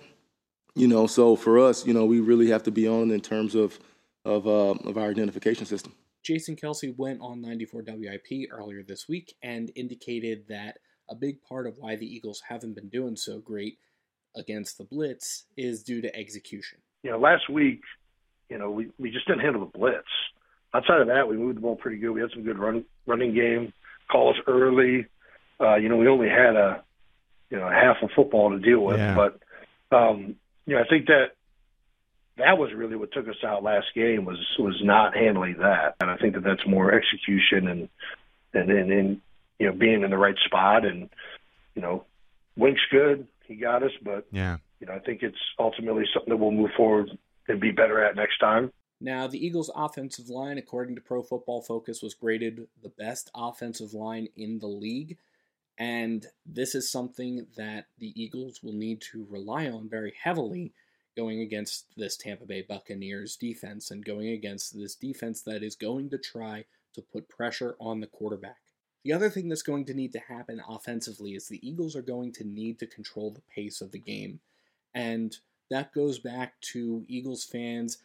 You 0.76 0.88
know, 0.88 1.08
so 1.08 1.36
for 1.36 1.60
us, 1.60 1.86
you 1.86 1.94
know, 1.94 2.06
we 2.06 2.20
really 2.20 2.50
have 2.50 2.64
to 2.64 2.72
be 2.72 2.88
on 2.88 3.12
in 3.12 3.22
terms 3.22 3.56
of 3.56 3.80
of 4.26 4.48
uh, 4.48 4.72
of 4.90 4.98
our 4.98 5.10
identification 5.10 5.66
system. 5.66 5.94
Jason 6.24 6.56
Kelce 6.56 6.98
went 6.98 7.22
on 7.22 7.40
94 7.40 7.84
WIP 7.88 8.50
earlier 8.52 8.82
this 8.82 9.08
week 9.08 9.36
and 9.44 9.72
indicated 9.76 10.46
that 10.50 10.80
a 11.08 11.16
big 11.16 11.42
part 11.44 11.68
of 11.68 11.78
why 11.78 11.96
the 11.96 12.06
Eagles 12.06 12.42
haven't 12.50 12.74
been 12.74 12.90
doing 12.90 13.16
so 13.16 13.40
great 13.40 13.78
against 14.36 14.80
the 14.80 14.84
blitz 14.84 15.46
is 15.56 15.84
due 15.84 16.02
to 16.02 16.14
execution. 16.16 16.80
You 17.04 17.12
know, 17.12 17.20
last 17.20 17.48
week, 17.48 17.82
you 18.50 18.58
know, 18.58 18.72
we, 18.72 18.90
we 19.00 19.12
just 19.12 19.28
didn't 19.28 19.42
handle 19.42 19.66
the 19.66 19.78
blitz. 19.78 20.08
Outside 20.74 21.02
of 21.02 21.08
that, 21.08 21.28
we 21.28 21.38
moved 21.38 21.58
the 21.58 21.62
ball 21.62 21.76
pretty 21.76 21.98
good. 21.98 22.12
We 22.12 22.22
had 22.22 22.32
some 22.34 22.44
good 22.44 22.60
run, 22.60 22.86
running 23.06 23.34
game, 23.34 23.74
call 24.12 24.32
us 24.32 24.38
early. 24.48 25.08
Uh, 25.60 25.76
you 25.76 25.90
know, 25.90 25.98
we 25.98 26.08
only 26.08 26.28
had 26.28 26.56
a, 26.56 26.84
you 27.50 27.58
know, 27.58 27.70
half 27.70 27.98
of 28.02 28.10
football 28.16 28.52
to 28.52 28.60
deal 28.60 28.82
with. 28.82 28.98
Yeah. 28.98 29.16
But, 29.16 29.40
um, 29.96 30.36
you 30.66 30.76
know, 30.76 30.82
I 30.82 30.88
think 30.88 31.08
that 31.08 31.32
that 32.38 32.58
was 32.58 32.74
really 32.74 32.96
what 32.96 33.12
took 33.12 33.28
us 33.28 33.44
out 33.46 33.64
last 33.64 33.88
game 33.96 34.26
was 34.26 34.38
was 34.60 34.80
not 34.84 35.16
handling 35.16 35.58
that. 35.60 35.96
And 36.02 36.10
I 36.10 36.18
think 36.18 36.34
that 36.34 36.44
that's 36.44 36.68
more 36.68 36.94
execution 36.94 37.68
and 37.68 37.90
and 38.54 38.70
and, 38.70 38.92
and 38.92 39.22
you 39.60 39.68
know 39.68 39.74
being 39.74 40.04
in 40.04 40.12
the 40.12 40.18
right 40.18 40.36
spot 40.46 40.86
and 40.86 41.10
you 41.76 41.82
know 41.82 42.06
Wink's 42.58 42.82
good. 42.92 43.28
He 43.48 43.56
got 43.56 43.84
us, 43.84 43.92
but 44.02 44.26
yeah, 44.32 44.58
you 44.80 44.88
know 44.88 44.94
I 44.94 45.00
think 45.00 45.24
it's 45.24 45.38
ultimately 45.60 46.04
something 46.14 46.32
that 46.32 46.38
we'll 46.38 46.52
move 46.52 46.72
forward 46.76 47.10
and 47.48 47.60
be 47.60 47.72
better 47.72 48.04
at 48.04 48.16
next 48.16 48.40
time. 48.40 48.72
Now, 49.02 49.28
the 49.28 49.46
Eagles' 49.46 49.72
offensive 49.76 50.30
line, 50.30 50.58
according 50.58 50.96
to 50.96 51.02
Pro 51.02 51.22
Football 51.22 51.62
Focus, 51.62 52.02
was 52.02 52.14
graded 52.14 52.68
the 52.82 52.90
best 52.90 53.30
offensive 53.36 53.94
line 53.94 54.30
in 54.36 54.60
the 54.60 54.68
league. 54.68 55.18
And 55.78 56.26
this 56.46 56.74
is 56.74 56.90
something 56.90 57.48
that 57.58 57.88
the 58.00 58.14
Eagles 58.20 58.62
will 58.64 58.74
need 58.74 59.02
to 59.12 59.28
rely 59.30 59.68
on 59.68 59.90
very 59.90 60.14
heavily 60.24 60.74
going 61.16 61.42
against 61.42 61.88
this 61.98 62.18
Tampa 62.18 62.46
Bay 62.46 62.62
Buccaneers 62.68 63.36
defense 63.36 63.92
and 63.92 64.04
going 64.04 64.30
against 64.30 64.78
this 64.78 64.96
defense 64.96 65.42
that 65.42 65.64
is 65.64 65.76
going 65.76 66.10
to 66.10 66.18
try 66.18 66.66
to 66.94 67.02
put 67.02 67.30
pressure 67.30 67.76
on 67.80 68.00
the 68.00 68.08
quarterback. 68.08 68.58
The 69.04 69.14
other 69.14 69.30
thing 69.30 69.50
that's 69.50 69.62
going 69.62 69.86
to 69.86 69.94
need 69.94 70.14
to 70.14 70.20
happen 70.20 70.62
offensively 70.68 71.32
is 71.32 71.48
the 71.48 71.66
Eagles 71.68 71.96
are 71.96 72.02
going 72.02 72.32
to 72.34 72.44
need 72.44 72.80
to 72.80 72.88
control 72.88 73.32
the 73.32 73.44
pace 73.54 73.82
of 73.82 73.92
the 73.92 74.00
game. 74.00 74.40
And 74.94 75.36
that 75.70 75.94
goes 75.94 76.20
back 76.20 76.60
to 76.62 77.06
Eagles 77.08 77.44
fans 77.44 77.98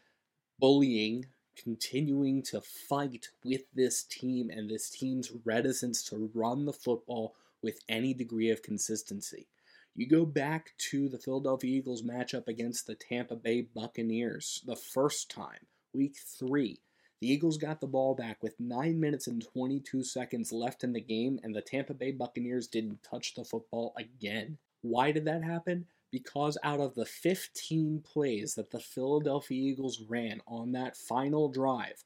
bullying, 0.58 1.26
continuing 1.56 2.42
to 2.42 2.60
fight 2.60 3.28
with 3.44 3.62
this 3.74 4.02
team 4.02 4.50
and 4.50 4.68
this 4.70 4.90
team's 4.90 5.32
reticence 5.44 6.02
to 6.04 6.30
run 6.34 6.64
the 6.64 6.72
football 6.72 7.34
with 7.62 7.80
any 7.88 8.14
degree 8.14 8.50
of 8.50 8.62
consistency. 8.62 9.46
You 9.94 10.06
go 10.06 10.24
back 10.24 10.72
to 10.90 11.08
the 11.08 11.18
Philadelphia 11.18 11.78
Eagles 11.78 12.02
matchup 12.02 12.46
against 12.48 12.86
the 12.86 12.94
Tampa 12.94 13.36
Bay 13.36 13.62
Buccaneers 13.62 14.62
the 14.66 14.76
first 14.76 15.30
time, 15.30 15.66
week 15.92 16.16
three. 16.16 16.80
The 17.20 17.30
Eagles 17.30 17.58
got 17.58 17.80
the 17.80 17.86
ball 17.86 18.14
back 18.14 18.42
with 18.42 18.58
9 18.58 18.98
minutes 18.98 19.26
and 19.26 19.44
22 19.44 20.02
seconds 20.04 20.52
left 20.52 20.84
in 20.84 20.94
the 20.94 21.02
game, 21.02 21.38
and 21.42 21.54
the 21.54 21.60
Tampa 21.60 21.92
Bay 21.92 22.12
Buccaneers 22.12 22.66
didn't 22.66 23.02
touch 23.02 23.34
the 23.34 23.44
football 23.44 23.92
again. 23.98 24.56
Why 24.80 25.12
did 25.12 25.26
that 25.26 25.44
happen? 25.44 25.86
Because 26.10 26.58
out 26.62 26.80
of 26.80 26.94
the 26.94 27.04
15 27.04 28.00
plays 28.00 28.54
that 28.54 28.70
the 28.70 28.80
Philadelphia 28.80 29.70
Eagles 29.70 30.00
ran 30.08 30.40
on 30.46 30.72
that 30.72 30.96
final 30.96 31.48
drive, 31.48 32.04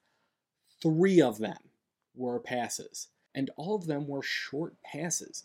three 0.82 1.20
of 1.20 1.38
them 1.38 1.58
were 2.14 2.38
passes, 2.38 3.08
and 3.34 3.50
all 3.56 3.75
of 3.75 3.87
them 3.87 4.06
were 4.06 4.23
short 4.23 4.75
passes. 4.82 5.44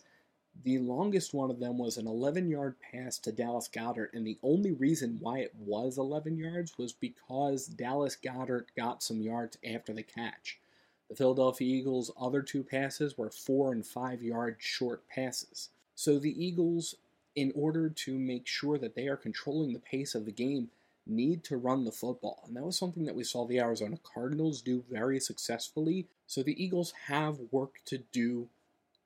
The 0.62 0.78
longest 0.78 1.32
one 1.32 1.50
of 1.50 1.60
them 1.60 1.78
was 1.78 1.96
an 1.96 2.06
11 2.06 2.50
yard 2.50 2.76
pass 2.80 3.18
to 3.20 3.32
Dallas 3.32 3.68
Goedert, 3.68 4.12
and 4.12 4.26
the 4.26 4.38
only 4.42 4.72
reason 4.72 5.16
why 5.20 5.38
it 5.38 5.54
was 5.56 5.96
11 5.96 6.36
yards 6.36 6.76
was 6.76 6.92
because 6.92 7.66
Dallas 7.66 8.16
Goedert 8.16 8.66
got 8.76 9.02
some 9.02 9.22
yards 9.22 9.56
after 9.64 9.94
the 9.94 10.02
catch. 10.02 10.60
The 11.08 11.16
Philadelphia 11.16 11.66
Eagles' 11.66 12.12
other 12.20 12.42
two 12.42 12.62
passes 12.62 13.16
were 13.16 13.30
four 13.30 13.72
and 13.72 13.84
five 13.86 14.22
yard 14.22 14.56
short 14.58 15.08
passes. 15.08 15.70
So 15.94 16.18
the 16.18 16.44
Eagles, 16.44 16.94
in 17.34 17.52
order 17.54 17.88
to 17.88 18.18
make 18.18 18.46
sure 18.46 18.78
that 18.78 18.94
they 18.94 19.06
are 19.06 19.16
controlling 19.16 19.72
the 19.72 19.78
pace 19.78 20.14
of 20.14 20.24
the 20.24 20.32
game, 20.32 20.70
need 21.06 21.44
to 21.44 21.56
run 21.56 21.84
the 21.84 21.92
football. 21.92 22.44
And 22.46 22.56
that 22.56 22.64
was 22.64 22.78
something 22.78 23.04
that 23.04 23.14
we 23.14 23.24
saw 23.24 23.46
the 23.46 23.60
Arizona 23.60 23.98
Cardinals 24.02 24.62
do 24.62 24.84
very 24.90 25.20
successfully. 25.20 26.06
So 26.26 26.42
the 26.42 26.62
Eagles 26.62 26.92
have 27.06 27.38
work 27.50 27.80
to 27.86 27.98
do 28.12 28.48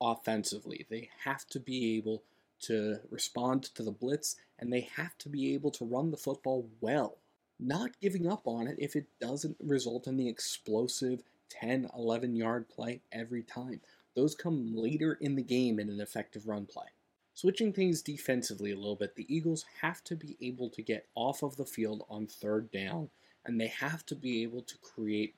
offensively. 0.01 0.87
They 0.91 1.11
have 1.25 1.47
to 1.49 1.61
be 1.61 1.97
able 1.97 2.23
to 2.63 3.01
respond 3.11 3.65
to 3.65 3.83
the 3.83 3.91
blitz 3.91 4.37
and 4.59 4.73
they 4.73 4.89
have 4.97 5.17
to 5.19 5.29
be 5.29 5.55
able 5.55 5.71
to 5.73 5.85
run 5.85 6.11
the 6.11 6.17
football 6.17 6.69
well. 6.81 7.19
Not 7.59 8.01
giving 8.01 8.27
up 8.27 8.47
on 8.47 8.67
it 8.67 8.77
if 8.79 8.97
it 8.97 9.07
doesn't 9.21 9.57
result 9.61 10.07
in 10.07 10.17
the 10.17 10.29
explosive 10.29 11.23
10, 11.51 11.91
11 11.97 12.37
yard 12.37 12.69
play 12.69 13.01
every 13.13 13.43
time. 13.43 13.81
Those 14.17 14.35
come 14.35 14.75
later 14.75 15.19
in 15.21 15.37
the 15.37 15.43
game 15.43 15.79
in 15.79 15.89
an 15.89 16.01
effective 16.01 16.47
run 16.47 16.67
play. 16.67 16.87
Switching 17.35 17.73
things 17.73 18.01
defensively 18.01 18.71
a 18.71 18.77
little 18.77 18.95
bit, 18.95 19.17
the 19.17 19.35
Eagles 19.35 19.65
have 19.83 20.05
to 20.05 20.15
be 20.15 20.37
able 20.41 20.71
to 20.71 20.83
get 20.83 21.07
off 21.17 21.43
of 21.43 21.57
the 21.57 21.67
field 21.67 22.05
on 22.09 22.29
third 22.29 22.71
down, 22.71 23.11
and 23.45 23.61
they 23.61 23.67
have 23.67 24.07
to 24.07 24.15
be 24.15 24.43
able 24.45 24.63
to 24.63 24.79
create 24.79 25.35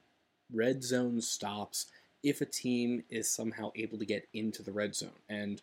red 0.52 0.84
zone 0.84 1.22
stops 1.22 1.86
if 2.22 2.40
a 2.40 2.46
team 2.46 3.02
is 3.08 3.30
somehow 3.30 3.72
able 3.74 3.98
to 3.98 4.04
get 4.04 4.28
into 4.34 4.62
the 4.62 4.72
red 4.72 4.94
zone. 4.94 5.10
And 5.28 5.62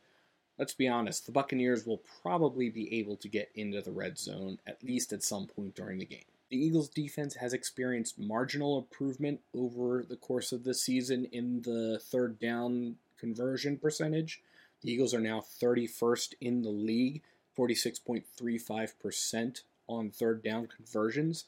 let's 0.57 0.73
be 0.73 0.87
honest, 0.87 1.27
the 1.27 1.31
Buccaneers 1.31 1.85
will 1.85 2.01
probably 2.23 2.69
be 2.69 2.99
able 2.99 3.15
to 3.17 3.27
get 3.27 3.51
into 3.53 3.81
the 3.81 3.91
red 3.91 4.17
zone 4.17 4.57
at 4.65 4.83
least 4.83 5.13
at 5.13 5.23
some 5.23 5.45
point 5.45 5.75
during 5.75 5.99
the 5.99 6.05
game. 6.05 6.25
The 6.49 6.57
Eagles' 6.57 6.89
defense 6.89 7.35
has 7.35 7.53
experienced 7.53 8.19
marginal 8.19 8.77
improvement 8.77 9.39
over 9.55 10.03
the 10.03 10.15
course 10.15 10.51
of 10.51 10.63
the 10.63 10.73
season 10.73 11.25
in 11.31 11.61
the 11.61 11.99
third 11.99 12.39
down 12.39 12.95
conversion 13.19 13.77
percentage. 13.77 14.41
The 14.83 14.91
Eagles 14.91 15.13
are 15.13 15.21
now 15.21 15.39
31st 15.39 16.33
in 16.41 16.61
the 16.61 16.69
league, 16.69 17.21
46.35% 17.57 19.61
on 19.87 20.11
third 20.11 20.43
down 20.43 20.67
conversions, 20.67 21.45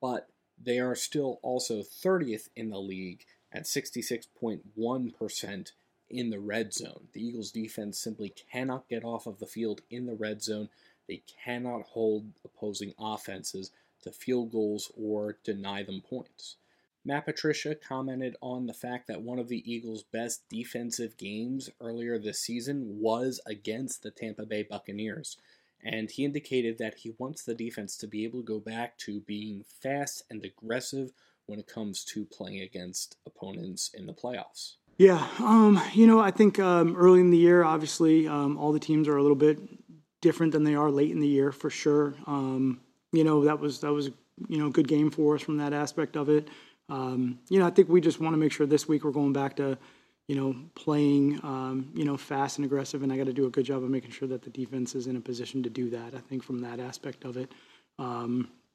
but 0.00 0.30
they 0.62 0.78
are 0.78 0.94
still 0.94 1.38
also 1.42 1.82
30th 1.82 2.48
in 2.56 2.70
the 2.70 2.80
league 2.80 3.26
at 3.52 3.64
66.1% 3.64 5.72
in 6.08 6.30
the 6.30 6.40
red 6.40 6.72
zone. 6.72 7.08
The 7.12 7.26
Eagles 7.26 7.50
defense 7.50 7.98
simply 7.98 8.32
cannot 8.50 8.88
get 8.88 9.04
off 9.04 9.26
of 9.26 9.38
the 9.38 9.46
field 9.46 9.82
in 9.90 10.06
the 10.06 10.14
red 10.14 10.42
zone. 10.42 10.70
They 11.08 11.22
cannot 11.44 11.82
hold 11.82 12.32
opposing 12.44 12.94
offenses 12.98 13.70
to 14.02 14.12
field 14.12 14.52
goals 14.52 14.90
or 14.96 15.36
deny 15.44 15.82
them 15.82 16.00
points. 16.00 16.56
Matt 17.04 17.24
Patricia 17.24 17.74
commented 17.74 18.36
on 18.40 18.66
the 18.66 18.74
fact 18.74 19.08
that 19.08 19.22
one 19.22 19.38
of 19.38 19.48
the 19.48 19.70
Eagles' 19.70 20.04
best 20.04 20.48
defensive 20.48 21.16
games 21.16 21.68
earlier 21.80 22.18
this 22.18 22.40
season 22.40 23.00
was 23.00 23.40
against 23.46 24.02
the 24.02 24.10
Tampa 24.10 24.46
Bay 24.46 24.62
Buccaneers, 24.62 25.36
and 25.82 26.10
he 26.10 26.24
indicated 26.24 26.78
that 26.78 26.98
he 26.98 27.14
wants 27.18 27.42
the 27.42 27.54
defense 27.54 27.96
to 27.96 28.06
be 28.06 28.24
able 28.24 28.40
to 28.40 28.46
go 28.46 28.60
back 28.60 28.96
to 28.98 29.20
being 29.20 29.64
fast 29.82 30.22
and 30.30 30.44
aggressive 30.44 31.12
when 31.46 31.58
it 31.58 31.66
comes 31.66 32.04
to 32.04 32.24
playing 32.24 32.60
against 32.60 33.16
opponents 33.26 33.90
in 33.92 34.06
the 34.06 34.12
playoffs? 34.12 34.74
Yeah, 34.98 35.26
um, 35.38 35.80
you 35.94 36.06
know, 36.06 36.20
I 36.20 36.30
think 36.30 36.58
um, 36.58 36.96
early 36.96 37.20
in 37.20 37.30
the 37.30 37.38
year, 37.38 37.64
obviously, 37.64 38.28
um, 38.28 38.56
all 38.56 38.72
the 38.72 38.78
teams 38.78 39.08
are 39.08 39.16
a 39.16 39.22
little 39.22 39.36
bit 39.36 39.58
different 40.20 40.52
than 40.52 40.64
they 40.64 40.74
are 40.74 40.90
late 40.90 41.10
in 41.10 41.20
the 41.20 41.26
year, 41.26 41.50
for 41.50 41.70
sure. 41.70 42.14
Um, 42.26 42.80
you 43.10 43.24
know, 43.24 43.44
that 43.44 43.58
was 43.58 43.80
that 43.80 43.92
was 43.92 44.10
you 44.48 44.58
know 44.58 44.68
a 44.68 44.70
good 44.70 44.88
game 44.88 45.10
for 45.10 45.34
us 45.34 45.42
from 45.42 45.56
that 45.56 45.72
aspect 45.72 46.16
of 46.16 46.28
it. 46.28 46.48
Um, 46.88 47.38
you 47.48 47.58
know, 47.58 47.66
I 47.66 47.70
think 47.70 47.88
we 47.88 48.00
just 48.00 48.20
want 48.20 48.34
to 48.34 48.38
make 48.38 48.52
sure 48.52 48.66
this 48.66 48.88
week 48.88 49.04
we're 49.04 49.12
going 49.12 49.32
back 49.32 49.56
to 49.56 49.78
you 50.28 50.36
know 50.36 50.54
playing 50.74 51.40
um, 51.42 51.90
you 51.94 52.04
know 52.04 52.16
fast 52.16 52.58
and 52.58 52.64
aggressive, 52.64 53.02
and 53.02 53.12
I 53.12 53.16
got 53.16 53.26
to 53.26 53.32
do 53.32 53.46
a 53.46 53.50
good 53.50 53.64
job 53.64 53.82
of 53.82 53.90
making 53.90 54.10
sure 54.10 54.28
that 54.28 54.42
the 54.42 54.50
defense 54.50 54.94
is 54.94 55.06
in 55.06 55.16
a 55.16 55.20
position 55.20 55.62
to 55.62 55.70
do 55.70 55.90
that. 55.90 56.14
I 56.14 56.20
think 56.20 56.42
from 56.42 56.60
that 56.60 56.80
aspect 56.80 57.24
of 57.24 57.36
it, 57.36 57.52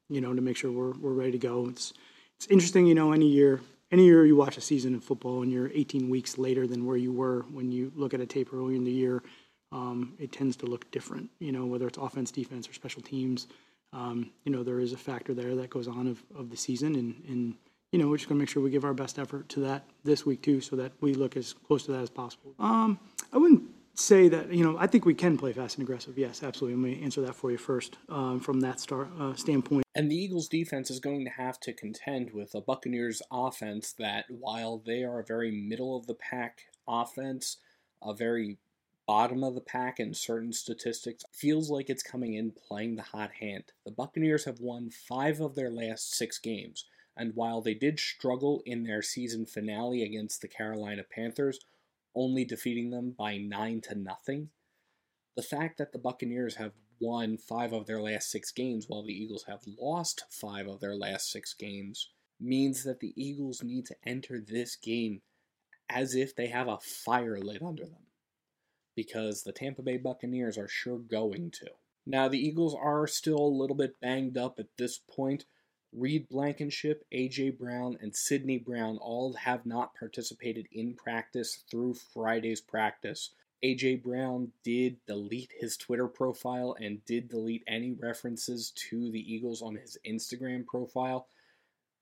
you 0.10 0.22
know, 0.22 0.34
to 0.34 0.42
make 0.42 0.58
sure 0.58 0.72
we're 0.72 0.94
we're 0.94 1.14
ready 1.14 1.32
to 1.34 1.38
go. 1.38 1.68
It's 1.70 1.94
it's 2.38 2.48
interesting, 2.48 2.86
you 2.86 2.96
know, 2.96 3.12
any 3.14 3.28
year, 3.28 3.62
any 3.92 4.06
year 4.06 4.26
you 4.26 4.36
watch 4.36 4.58
a 4.58 4.62
season 4.62 4.96
of 4.96 5.04
football 5.04 5.42
and 5.42 5.52
you're 5.52 5.72
18 5.74 6.10
weeks 6.10 6.38
later 6.38 6.68
than 6.68 6.86
where 6.86 6.98
you 6.98 7.12
were 7.12 7.46
when 7.52 7.72
you 7.72 7.92
look 7.96 8.14
at 8.14 8.22
a 8.22 8.28
tape 8.28 8.54
earlier 8.54 8.76
in 8.76 8.84
the 8.84 8.92
year, 8.92 9.24
um, 9.72 10.14
it 10.20 10.32
tends 10.32 10.56
to 10.58 10.66
look 10.68 10.90
different. 10.92 11.30
You 11.40 11.52
know, 11.52 11.66
whether 11.66 11.88
it's 11.88 11.98
offense, 11.98 12.32
defense, 12.32 12.70
or 12.70 12.74
special 12.74 13.02
teams. 13.02 13.48
Um, 13.94 14.32
you 14.44 14.52
know, 14.52 14.64
there 14.64 14.80
is 14.80 14.94
a 14.94 14.98
factor 14.98 15.34
there 15.34 15.56
that 15.56 15.70
goes 15.70 15.88
on 15.88 16.08
of, 16.08 16.24
of 16.38 16.50
the 16.50 16.58
season, 16.58 16.96
and, 16.96 17.24
and 17.28 17.56
you 17.92 18.00
know, 18.00 18.08
we're 18.08 18.18
just 18.18 18.28
going 18.28 18.38
to 18.38 18.42
make 18.42 18.50
sure 18.50 18.62
we 18.62 18.70
give 18.70 18.84
our 18.84 18.94
best 18.94 19.18
effort 19.18 19.48
to 19.50 19.62
that 19.62 19.86
this 20.04 20.26
week 20.26 20.42
too, 20.42 20.62
so 20.62 20.76
that 20.76 20.92
we 21.02 21.14
look 21.14 21.38
as 21.38 21.54
close 21.54 21.86
to 21.86 21.92
that 21.94 22.02
as 22.02 22.10
possible. 22.10 22.54
Um, 22.60 23.00
I 23.32 23.38
wouldn't 23.38 23.64
say 23.94 24.28
that 24.30 24.54
you 24.54 24.64
know 24.64 24.78
I 24.78 24.86
think 24.86 25.06
we 25.06 25.16
can 25.16 25.38
play 25.38 25.54
fast 25.54 25.78
and 25.78 25.84
aggressive. 25.84 26.18
Yes, 26.18 26.44
absolutely. 26.44 26.80
Let 26.82 26.98
me 26.98 27.04
answer 27.04 27.22
that 27.22 27.36
for 27.36 27.52
you 27.52 27.58
first 27.58 27.98
um, 28.10 28.40
from 28.40 28.60
that 28.62 28.80
star 28.80 29.08
uh, 29.20 29.34
standpoint. 29.36 29.86
And 29.96 30.12
the 30.12 30.16
Eagles' 30.16 30.48
defense 30.48 30.92
is 30.92 31.00
going 31.00 31.26
to 31.26 31.32
have 31.32 31.60
to 31.62 31.74
contend 31.74 32.32
with 32.32 32.54
a 32.54 32.62
Buccaneers 32.62 33.22
offense 33.32 33.94
that, 33.98 34.26
while 34.30 34.82
they 34.86 35.04
are 35.04 35.20
a 35.20 35.26
very 35.26 35.52
middle 35.52 35.98
of 35.98 36.06
the 36.06 36.14
pack 36.14 36.62
offense, 36.88 37.58
a 38.04 38.14
very 38.14 38.58
bottom 39.08 39.44
of 39.44 39.56
the 39.56 39.62
pack 39.62 40.00
in 40.00 40.14
certain 40.14 40.54
statistics, 40.54 41.24
feels 41.32 41.70
like 41.70 41.90
it's 41.90 42.04
coming 42.04 42.36
in 42.36 42.52
playing 42.52 42.96
the 42.96 43.02
hot 43.02 43.32
hand. 43.40 43.64
The 43.86 43.92
Buccaneers 43.92 44.46
have 44.46 44.60
won 44.60 44.90
five 44.92 45.40
of 45.40 45.56
their 45.56 45.72
last 45.72 46.14
six 46.14 46.38
games, 46.38 46.86
and 47.18 47.34
while 47.36 47.62
they 47.62 47.74
did 47.74 48.00
struggle 48.00 48.62
in 48.66 48.84
their 48.84 49.02
season 49.02 49.46
finale 49.46 50.04
against 50.04 50.42
the 50.42 50.48
Carolina 50.48 51.04
Panthers, 51.04 51.60
only 52.16 52.46
defeating 52.46 52.90
them 52.90 53.14
by 53.18 53.38
nine 53.38 53.82
to 53.82 53.96
nothing, 53.96 54.50
the 55.36 55.44
fact 55.44 55.78
that 55.78 55.92
the 55.92 56.00
Buccaneers 56.00 56.56
have 56.56 56.74
won 57.00 57.38
five 57.38 57.74
of 57.74 57.86
their 57.86 58.02
last 58.02 58.32
six 58.32 58.52
games 58.52 58.86
while 58.88 59.04
the 59.04 59.14
Eagles 59.14 59.46
have 59.48 59.62
lost 59.80 60.24
five 60.30 60.68
of 60.68 60.80
their 60.80 60.96
last 60.96 61.32
six 61.32 61.54
games 61.54 62.10
means 62.40 62.84
that 62.84 63.00
the 63.00 63.14
Eagles 63.16 63.64
need 63.64 63.86
to 63.86 63.96
enter 64.06 64.40
this 64.40 64.76
game 64.76 65.22
as 65.90 66.16
if 66.16 66.36
they 66.36 66.48
have 66.48 66.68
a 66.68 66.80
fire 66.80 67.40
lit 67.40 67.62
under 67.62 67.84
them 67.86 68.08
because 68.96 69.44
the 69.44 69.52
Tampa 69.52 69.82
Bay 69.82 69.98
Buccaneers 69.98 70.58
are 70.58 70.68
sure 70.68 70.98
going 70.98 71.52
to. 71.52 71.68
Now, 72.06 72.28
the 72.28 72.40
Eagles 72.40 72.76
are 72.76 73.06
still 73.06 73.38
a 73.38 73.58
little 73.58 73.76
bit 73.76 74.00
banged 74.02 74.38
up 74.38 74.60
at 74.60 74.76
this 74.78 74.98
point. 74.98 75.46
Reed 75.94 76.28
Blankenship, 76.30 77.06
A.J. 77.12 77.52
Brown, 77.52 77.98
and 78.02 78.16
Sydney 78.16 78.58
Brown 78.58 78.98
all 78.98 79.34
have 79.34 79.66
not 79.66 79.96
participated 79.96 80.68
in 80.72 80.94
practice 80.94 81.64
through 81.70 81.96
Friday's 81.96 82.62
practice. 82.62 83.32
A.J. 83.64 83.96
Brown 83.96 84.52
did 84.64 84.98
delete 85.08 85.54
his 85.60 85.78
Twitter 85.78 86.08
profile 86.08 86.76
and 86.80 87.04
did 87.06 87.30
delete 87.30 87.64
any 87.68 87.94
references 87.94 88.72
to 88.90 89.12
the 89.12 89.34
Eagles 89.34 89.62
on 89.62 89.76
his 89.76 89.98
Instagram 90.08 90.66
profile. 90.66 91.28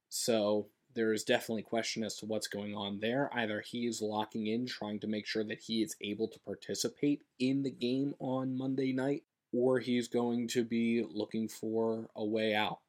So 0.10 0.68
there 0.96 1.14
is 1.14 1.24
definitely 1.24 1.64
question 1.64 2.04
as 2.04 2.16
to 2.18 2.26
what's 2.26 2.48
going 2.48 2.76
on 2.76 3.00
there. 3.00 3.30
Either 3.34 3.62
he 3.62 3.86
is 3.86 4.02
locking 4.02 4.48
in, 4.48 4.66
trying 4.66 5.00
to 5.02 5.08
make 5.08 5.28
sure 5.28 5.44
that 5.44 5.60
he 5.60 5.82
is 5.82 5.96
able 6.02 6.28
to 6.30 6.40
participate 6.40 7.22
in 7.40 7.64
the 7.64 7.72
game 7.72 8.16
on 8.20 8.58
Monday 8.58 8.92
night, 8.92 9.24
or 9.54 9.80
he's 9.80 10.08
going 10.08 10.48
to 10.50 10.64
be 10.64 11.06
looking 11.10 11.48
for 11.48 12.10
a 12.16 12.26
way 12.26 12.54
out. 12.54 12.80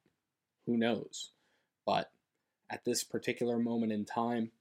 Who 0.67 0.77
knows? 0.77 1.31
But 1.87 2.11
at 2.69 2.85
this 2.85 3.03
particular 3.03 3.57
moment 3.57 3.91
in 3.91 4.05
time, 4.05 4.51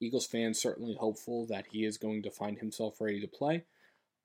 Eagles 0.00 0.26
fans 0.26 0.60
certainly 0.60 0.96
hopeful 0.98 1.46
that 1.46 1.66
he 1.70 1.84
is 1.84 1.96
going 1.96 2.24
to 2.24 2.30
find 2.30 2.58
himself 2.58 3.00
ready 3.00 3.20
to 3.20 3.28
play. 3.28 3.64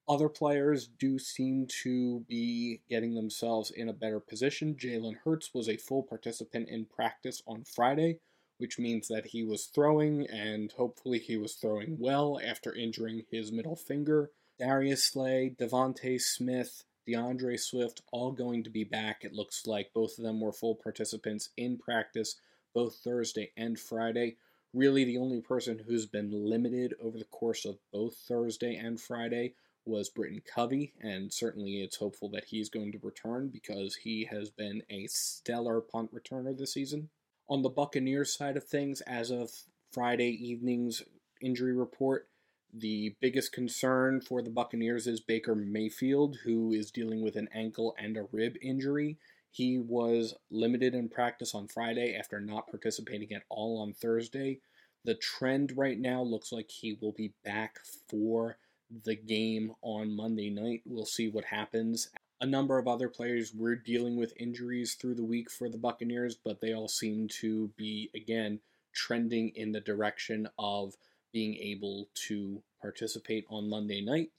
Other 0.08 0.28
players 0.28 0.88
do 0.88 1.20
seem 1.20 1.68
to 1.84 2.24
be 2.28 2.80
getting 2.88 3.14
themselves 3.14 3.70
in 3.70 3.88
a 3.88 3.92
better 3.92 4.18
position. 4.18 4.74
Jalen 4.74 5.18
Hurts 5.24 5.54
was 5.54 5.68
a 5.68 5.76
full 5.76 6.02
participant 6.02 6.68
in 6.68 6.86
practice 6.86 7.42
on 7.46 7.62
Friday 7.62 8.18
which 8.58 8.78
means 8.78 9.08
that 9.08 9.26
he 9.26 9.42
was 9.42 9.66
throwing, 9.66 10.26
and 10.26 10.72
hopefully 10.72 11.18
he 11.18 11.36
was 11.36 11.54
throwing 11.54 11.96
well 11.98 12.38
after 12.44 12.74
injuring 12.74 13.24
his 13.30 13.50
middle 13.50 13.76
finger. 13.76 14.30
Darius 14.58 15.04
Slay, 15.04 15.54
DeVonta 15.58 16.20
Smith, 16.20 16.84
D'Andre 17.10 17.56
Swift, 17.56 18.02
all 18.12 18.32
going 18.32 18.62
to 18.64 18.70
be 18.70 18.84
back. 18.84 19.24
It 19.24 19.32
looks 19.32 19.66
like 19.66 19.92
both 19.94 20.18
of 20.18 20.24
them 20.24 20.40
were 20.40 20.52
full 20.52 20.74
participants 20.74 21.50
in 21.56 21.78
practice 21.78 22.36
both 22.74 22.96
Thursday 22.96 23.50
and 23.56 23.78
Friday. 23.78 24.36
Really, 24.74 25.04
the 25.04 25.18
only 25.18 25.40
person 25.40 25.80
who's 25.86 26.06
been 26.06 26.30
limited 26.30 26.94
over 27.02 27.18
the 27.18 27.24
course 27.24 27.64
of 27.64 27.78
both 27.92 28.14
Thursday 28.16 28.76
and 28.76 29.00
Friday 29.00 29.54
was 29.84 30.10
Britain 30.10 30.42
Covey, 30.54 30.92
and 31.00 31.32
certainly 31.32 31.80
it's 31.80 31.96
hopeful 31.96 32.28
that 32.30 32.44
he's 32.44 32.68
going 32.68 32.92
to 32.92 33.00
return 33.02 33.48
because 33.48 33.96
he 33.96 34.26
has 34.26 34.50
been 34.50 34.82
a 34.90 35.06
stellar 35.06 35.80
punt 35.80 36.14
returner 36.14 36.56
this 36.56 36.74
season. 36.74 37.08
On 37.48 37.62
the 37.62 37.70
Buccaneers 37.70 38.36
side 38.36 38.58
of 38.58 38.64
things, 38.64 39.00
as 39.00 39.30
of 39.30 39.50
Friday 39.90 40.28
evening's 40.28 41.02
injury 41.40 41.72
report, 41.72 42.28
the 42.72 43.14
biggest 43.20 43.52
concern 43.52 44.20
for 44.20 44.42
the 44.42 44.50
Buccaneers 44.50 45.06
is 45.06 45.20
Baker 45.20 45.54
Mayfield, 45.54 46.38
who 46.44 46.72
is 46.72 46.90
dealing 46.90 47.22
with 47.22 47.36
an 47.36 47.48
ankle 47.52 47.94
and 47.98 48.16
a 48.16 48.26
rib 48.32 48.56
injury. 48.62 49.18
He 49.50 49.78
was 49.78 50.34
limited 50.50 50.94
in 50.94 51.08
practice 51.08 51.54
on 51.54 51.68
Friday 51.68 52.14
after 52.14 52.40
not 52.40 52.68
participating 52.68 53.32
at 53.32 53.44
all 53.48 53.80
on 53.80 53.92
Thursday. 53.92 54.60
The 55.04 55.14
trend 55.14 55.76
right 55.76 55.98
now 55.98 56.22
looks 56.22 56.52
like 56.52 56.70
he 56.70 56.98
will 57.00 57.12
be 57.12 57.32
back 57.44 57.78
for 58.08 58.58
the 59.04 59.16
game 59.16 59.72
on 59.82 60.14
Monday 60.14 60.50
night. 60.50 60.82
We'll 60.84 61.06
see 61.06 61.28
what 61.28 61.46
happens 61.46 62.10
a 62.40 62.46
number 62.46 62.78
of 62.78 62.86
other 62.86 63.08
players 63.08 63.52
were 63.54 63.74
dealing 63.74 64.16
with 64.16 64.32
injuries 64.36 64.94
through 64.94 65.14
the 65.14 65.24
week 65.24 65.50
for 65.50 65.68
the 65.68 65.78
Buccaneers, 65.78 66.36
but 66.36 66.60
they 66.60 66.72
all 66.72 66.88
seem 66.88 67.28
to 67.40 67.68
be, 67.76 68.10
again, 68.14 68.60
trending 68.94 69.50
in 69.50 69.72
the 69.72 69.80
direction 69.80 70.48
of 70.58 70.94
being 71.38 71.54
able 71.58 72.08
to 72.26 72.60
participate 72.82 73.44
on 73.48 73.70
Monday 73.70 74.00
night. 74.00 74.32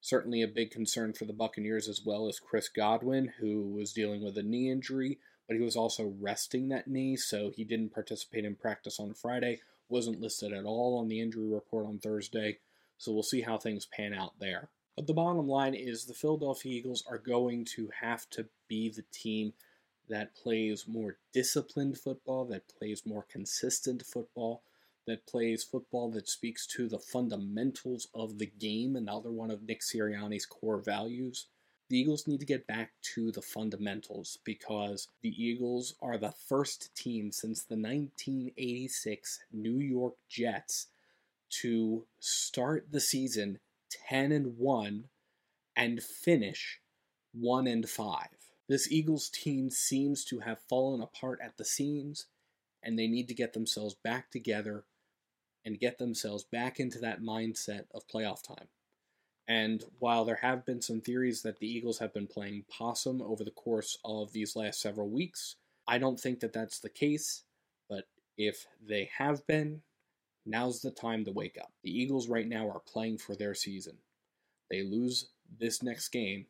Certainly 0.00 0.40
a 0.40 0.46
big 0.46 0.70
concern 0.70 1.12
for 1.12 1.24
the 1.24 1.32
Buccaneers 1.32 1.88
as 1.88 2.02
well 2.06 2.28
as 2.28 2.38
Chris 2.38 2.68
Godwin, 2.68 3.32
who 3.40 3.62
was 3.62 3.92
dealing 3.92 4.22
with 4.22 4.38
a 4.38 4.44
knee 4.44 4.70
injury, 4.70 5.18
but 5.48 5.56
he 5.56 5.62
was 5.64 5.74
also 5.74 6.14
resting 6.20 6.68
that 6.68 6.86
knee, 6.86 7.16
so 7.16 7.50
he 7.50 7.64
didn't 7.64 7.92
participate 7.92 8.44
in 8.44 8.54
practice 8.54 9.00
on 9.00 9.14
Friday, 9.14 9.58
wasn't 9.88 10.20
listed 10.20 10.52
at 10.52 10.64
all 10.64 10.96
on 11.00 11.08
the 11.08 11.20
injury 11.20 11.48
report 11.48 11.86
on 11.86 11.98
Thursday, 11.98 12.58
so 12.98 13.10
we'll 13.10 13.24
see 13.24 13.40
how 13.40 13.58
things 13.58 13.86
pan 13.86 14.14
out 14.14 14.38
there. 14.38 14.68
But 14.94 15.08
the 15.08 15.14
bottom 15.14 15.48
line 15.48 15.74
is 15.74 16.04
the 16.04 16.14
Philadelphia 16.14 16.72
Eagles 16.72 17.02
are 17.10 17.18
going 17.18 17.64
to 17.74 17.90
have 18.00 18.30
to 18.30 18.46
be 18.68 18.90
the 18.90 19.04
team 19.10 19.54
that 20.08 20.36
plays 20.36 20.86
more 20.86 21.16
disciplined 21.32 21.98
football, 21.98 22.44
that 22.44 22.68
plays 22.78 23.02
more 23.04 23.26
consistent 23.28 24.06
football, 24.06 24.62
that 25.08 25.26
plays 25.26 25.64
football 25.64 26.10
that 26.12 26.28
speaks 26.28 26.66
to 26.66 26.88
the 26.88 26.98
fundamentals 26.98 28.08
of 28.14 28.38
the 28.38 28.46
game, 28.46 28.96
another 28.96 29.30
one 29.30 29.50
of 29.50 29.62
Nick 29.62 29.80
Sirianni's 29.80 30.46
core 30.46 30.78
values. 30.78 31.46
The 31.88 31.98
Eagles 31.98 32.26
need 32.26 32.40
to 32.40 32.46
get 32.46 32.66
back 32.66 32.92
to 33.14 33.32
the 33.32 33.42
fundamentals 33.42 34.38
because 34.44 35.08
the 35.22 35.30
Eagles 35.42 35.94
are 36.02 36.18
the 36.18 36.32
first 36.32 36.94
team 36.94 37.32
since 37.32 37.62
the 37.62 37.76
1986 37.76 39.40
New 39.52 39.78
York 39.78 40.14
Jets 40.28 40.88
to 41.50 42.04
start 42.20 42.88
the 42.90 43.00
season 43.00 43.58
10 44.08 44.32
and 44.32 44.58
1 44.58 45.04
and 45.74 46.02
finish 46.02 46.80
1 47.32 47.66
and 47.66 47.88
5. 47.88 48.26
This 48.68 48.92
Eagles 48.92 49.30
team 49.30 49.70
seems 49.70 50.24
to 50.26 50.40
have 50.40 50.58
fallen 50.68 51.00
apart 51.00 51.40
at 51.42 51.56
the 51.56 51.64
seams 51.64 52.26
and 52.82 52.98
they 52.98 53.06
need 53.06 53.28
to 53.28 53.34
get 53.34 53.54
themselves 53.54 53.94
back 53.94 54.30
together 54.30 54.84
and 55.64 55.80
get 55.80 55.98
themselves 55.98 56.44
back 56.44 56.80
into 56.80 56.98
that 57.00 57.20
mindset 57.20 57.84
of 57.94 58.08
playoff 58.08 58.42
time. 58.42 58.68
And 59.46 59.82
while 59.98 60.24
there 60.24 60.40
have 60.42 60.66
been 60.66 60.82
some 60.82 61.00
theories 61.00 61.42
that 61.42 61.58
the 61.58 61.66
Eagles 61.66 61.98
have 61.98 62.12
been 62.12 62.26
playing 62.26 62.64
possum 62.70 63.22
over 63.22 63.44
the 63.44 63.50
course 63.50 63.98
of 64.04 64.32
these 64.32 64.54
last 64.56 64.80
several 64.80 65.08
weeks, 65.08 65.56
I 65.86 65.98
don't 65.98 66.20
think 66.20 66.40
that 66.40 66.52
that's 66.52 66.80
the 66.80 66.90
case. 66.90 67.44
But 67.88 68.04
if 68.36 68.66
they 68.86 69.10
have 69.16 69.46
been, 69.46 69.82
Now's 70.48 70.80
the 70.80 70.90
time 70.90 71.26
to 71.26 71.30
wake 71.30 71.58
up. 71.60 71.72
The 71.82 71.90
Eagles 71.90 72.26
right 72.26 72.48
now 72.48 72.70
are 72.70 72.80
playing 72.80 73.18
for 73.18 73.36
their 73.36 73.54
season. 73.54 73.98
They 74.70 74.82
lose 74.82 75.28
this 75.58 75.82
next 75.82 76.08
game, 76.08 76.46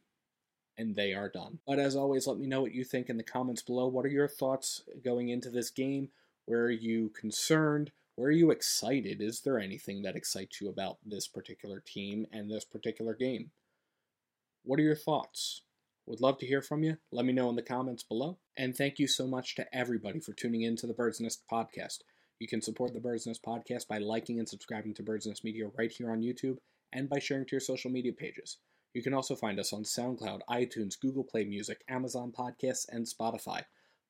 and 0.76 0.94
they 0.94 1.14
are 1.14 1.28
done. 1.28 1.58
But 1.66 1.80
as 1.80 1.96
always, 1.96 2.28
let 2.28 2.38
me 2.38 2.46
know 2.46 2.62
what 2.62 2.74
you 2.74 2.84
think 2.84 3.10
in 3.10 3.16
the 3.16 3.24
comments 3.24 3.62
below. 3.62 3.88
What 3.88 4.04
are 4.04 4.10
your 4.10 4.28
thoughts 4.28 4.84
going 5.04 5.30
into 5.30 5.50
this 5.50 5.70
game? 5.70 6.10
Where 6.44 6.62
are 6.62 6.70
you 6.70 7.08
concerned? 7.08 7.90
Where 8.18 8.30
are 8.30 8.32
you 8.32 8.50
excited? 8.50 9.20
Is 9.20 9.42
there 9.42 9.60
anything 9.60 10.02
that 10.02 10.16
excites 10.16 10.60
you 10.60 10.68
about 10.68 10.98
this 11.06 11.28
particular 11.28 11.78
team 11.78 12.26
and 12.32 12.50
this 12.50 12.64
particular 12.64 13.14
game? 13.14 13.52
What 14.64 14.80
are 14.80 14.82
your 14.82 14.96
thoughts? 14.96 15.62
Would 16.04 16.20
love 16.20 16.36
to 16.38 16.46
hear 16.46 16.60
from 16.60 16.82
you. 16.82 16.96
Let 17.12 17.26
me 17.26 17.32
know 17.32 17.48
in 17.48 17.54
the 17.54 17.62
comments 17.62 18.02
below. 18.02 18.38
And 18.56 18.76
thank 18.76 18.98
you 18.98 19.06
so 19.06 19.28
much 19.28 19.54
to 19.54 19.72
everybody 19.72 20.18
for 20.18 20.32
tuning 20.32 20.62
in 20.62 20.74
to 20.78 20.88
the 20.88 20.94
Bird's 20.94 21.20
Nest 21.20 21.44
podcast. 21.48 21.98
You 22.40 22.48
can 22.48 22.60
support 22.60 22.92
the 22.92 22.98
Bird's 22.98 23.24
Nest 23.24 23.44
podcast 23.44 23.86
by 23.86 23.98
liking 23.98 24.40
and 24.40 24.48
subscribing 24.48 24.94
to 24.94 25.04
Bird's 25.04 25.28
Nest 25.28 25.44
Media 25.44 25.70
right 25.78 25.92
here 25.92 26.10
on 26.10 26.20
YouTube 26.20 26.56
and 26.92 27.08
by 27.08 27.20
sharing 27.20 27.46
to 27.46 27.52
your 27.52 27.60
social 27.60 27.92
media 27.92 28.12
pages. 28.12 28.56
You 28.94 29.02
can 29.04 29.14
also 29.14 29.36
find 29.36 29.60
us 29.60 29.72
on 29.72 29.84
SoundCloud, 29.84 30.40
iTunes, 30.50 30.98
Google 31.00 31.22
Play 31.22 31.44
Music, 31.44 31.84
Amazon 31.88 32.32
Podcasts, 32.36 32.86
and 32.88 33.06
Spotify. 33.06 33.62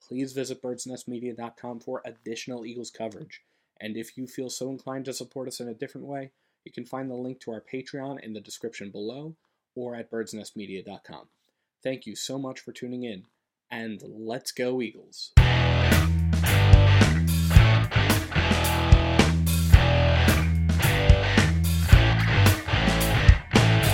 Please 0.03 0.33
visit 0.33 0.63
birdsnestmedia.com 0.63 1.81
for 1.81 2.01
additional 2.07 2.65
Eagles 2.65 2.91
coverage. 2.91 3.43
And 3.81 3.97
if 3.97 4.17
you 4.17 4.27
feel 4.27 4.51
so 4.51 4.71
inclined 4.71 5.05
to 5.07 5.13
support 5.13 5.49
us 5.49 5.61
in 5.61 5.69
a 5.69 5.75
different 5.75 6.07
way, 6.07 6.33
you 6.65 6.73
can 6.73 6.85
find 6.85 7.11
the 7.11 7.15
link 7.15 7.41
to 7.41 7.53
our 7.53 7.63
Patreon 7.63 8.21
in 8.23 8.33
the 8.33 8.41
description 8.41 8.91
below 8.91 9.37
or 9.75 9.95
at 9.95 10.11
birdsnestmedia.com. 10.11 11.29
Thank 11.83 12.07
you 12.07 12.17
so 12.17 12.39
much 12.39 12.61
for 12.61 12.73
tuning 12.73 13.05
in, 13.05 13.25
and 13.71 14.03
let's 14.03 14.51
go, 14.51 14.83
Eagles! 14.83 15.33